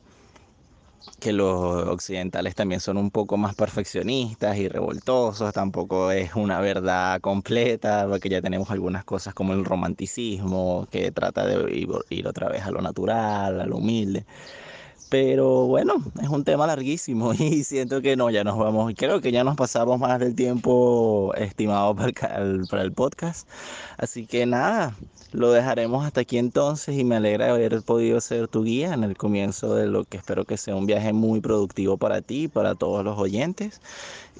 que 1.18 1.32
los 1.32 1.86
occidentales 1.88 2.54
también 2.54 2.80
son 2.80 2.96
un 2.96 3.10
poco 3.10 3.36
más 3.36 3.54
perfeccionistas 3.54 4.56
y 4.56 4.68
revoltosos, 4.68 5.52
tampoco 5.52 6.10
es 6.12 6.34
una 6.34 6.60
verdad 6.60 7.20
completa, 7.20 8.06
porque 8.08 8.28
ya 8.28 8.40
tenemos 8.40 8.70
algunas 8.70 9.04
cosas 9.04 9.34
como 9.34 9.52
el 9.52 9.64
romanticismo, 9.64 10.86
que 10.90 11.10
trata 11.10 11.44
de 11.46 11.88
ir 12.10 12.26
otra 12.28 12.48
vez 12.48 12.62
a 12.62 12.70
lo 12.70 12.80
natural, 12.82 13.60
a 13.60 13.66
lo 13.66 13.78
humilde. 13.78 14.26
Pero 15.08 15.66
bueno, 15.66 15.94
es 16.22 16.28
un 16.28 16.44
tema 16.44 16.66
larguísimo 16.66 17.32
y 17.38 17.64
siento 17.64 18.02
que 18.02 18.16
no, 18.16 18.30
ya 18.30 18.44
nos 18.44 18.58
vamos. 18.58 18.92
Creo 18.96 19.20
que 19.20 19.32
ya 19.32 19.42
nos 19.44 19.56
pasamos 19.56 19.98
más 19.98 20.20
del 20.20 20.34
tiempo 20.34 21.32
estimado 21.34 21.94
para 21.96 22.10
el, 22.36 22.66
para 22.70 22.82
el 22.82 22.92
podcast. 22.92 23.48
Así 23.96 24.26
que 24.26 24.44
nada, 24.44 24.94
lo 25.32 25.50
dejaremos 25.50 26.04
hasta 26.04 26.22
aquí 26.22 26.36
entonces 26.38 26.98
y 26.98 27.04
me 27.04 27.16
alegra 27.16 27.50
haber 27.50 27.82
podido 27.82 28.20
ser 28.20 28.48
tu 28.48 28.64
guía 28.64 28.92
en 28.92 29.02
el 29.04 29.16
comienzo 29.16 29.74
de 29.74 29.86
lo 29.86 30.04
que 30.04 30.18
espero 30.18 30.44
que 30.44 30.56
sea 30.56 30.76
un 30.76 30.86
viaje 30.86 31.12
muy 31.12 31.40
productivo 31.40 31.96
para 31.96 32.20
ti 32.22 32.44
y 32.44 32.48
para 32.48 32.74
todos 32.74 33.02
los 33.04 33.18
oyentes. 33.18 33.80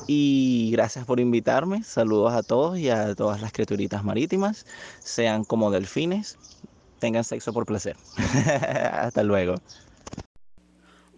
Y 0.07 0.71
gracias 0.73 1.07
por 1.07 1.19
invitarme. 1.19 1.83
Saludos 1.83 2.35
a 2.35 2.43
todos 2.43 2.79
y 2.79 2.91
a 2.91 3.15
todas 3.15 3.41
las 3.41 3.53
criaturitas 3.53 4.05
marítimas. 4.05 4.67
Sean 5.01 5.45
como 5.45 5.71
delfines. 5.71 6.37
Tengan 6.99 7.25
sexo 7.25 7.53
por 7.53 7.65
placer. 7.65 7.97
hasta 8.93 9.23
luego. 9.23 9.55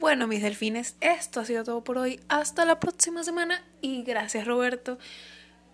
Bueno, 0.01 0.27
mis 0.27 0.41
delfines, 0.41 0.97
esto 1.03 1.41
ha 1.41 1.45
sido 1.45 1.63
todo 1.63 1.85
por 1.85 1.99
hoy. 1.99 2.21
Hasta 2.29 2.65
la 2.65 2.81
próxima 2.81 3.23
semana 3.23 3.63
y 3.83 4.03
gracias 4.03 4.47
Roberto. 4.47 4.97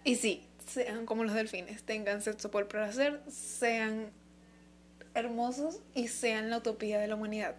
Y 0.02 0.16
sí, 0.16 0.42
sean 0.66 1.06
como 1.06 1.22
los 1.22 1.32
delfines, 1.32 1.84
tengan 1.84 2.20
sexo 2.20 2.50
por 2.50 2.66
placer, 2.66 3.22
sean 3.30 4.10
hermosos 5.14 5.78
y 5.94 6.08
sean 6.08 6.50
la 6.50 6.58
utopía 6.58 6.98
de 6.98 7.06
la 7.06 7.14
humanidad. 7.14 7.54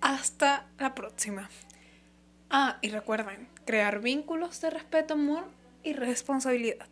Hasta 0.00 0.66
la 0.76 0.96
próxima. 0.96 1.48
Ah, 2.50 2.78
y 2.82 2.88
recuerden, 2.88 3.46
crear 3.64 4.00
vínculos 4.00 4.60
de 4.60 4.70
respeto, 4.70 5.14
amor 5.14 5.44
y 5.84 5.92
responsabilidad. 5.92 6.88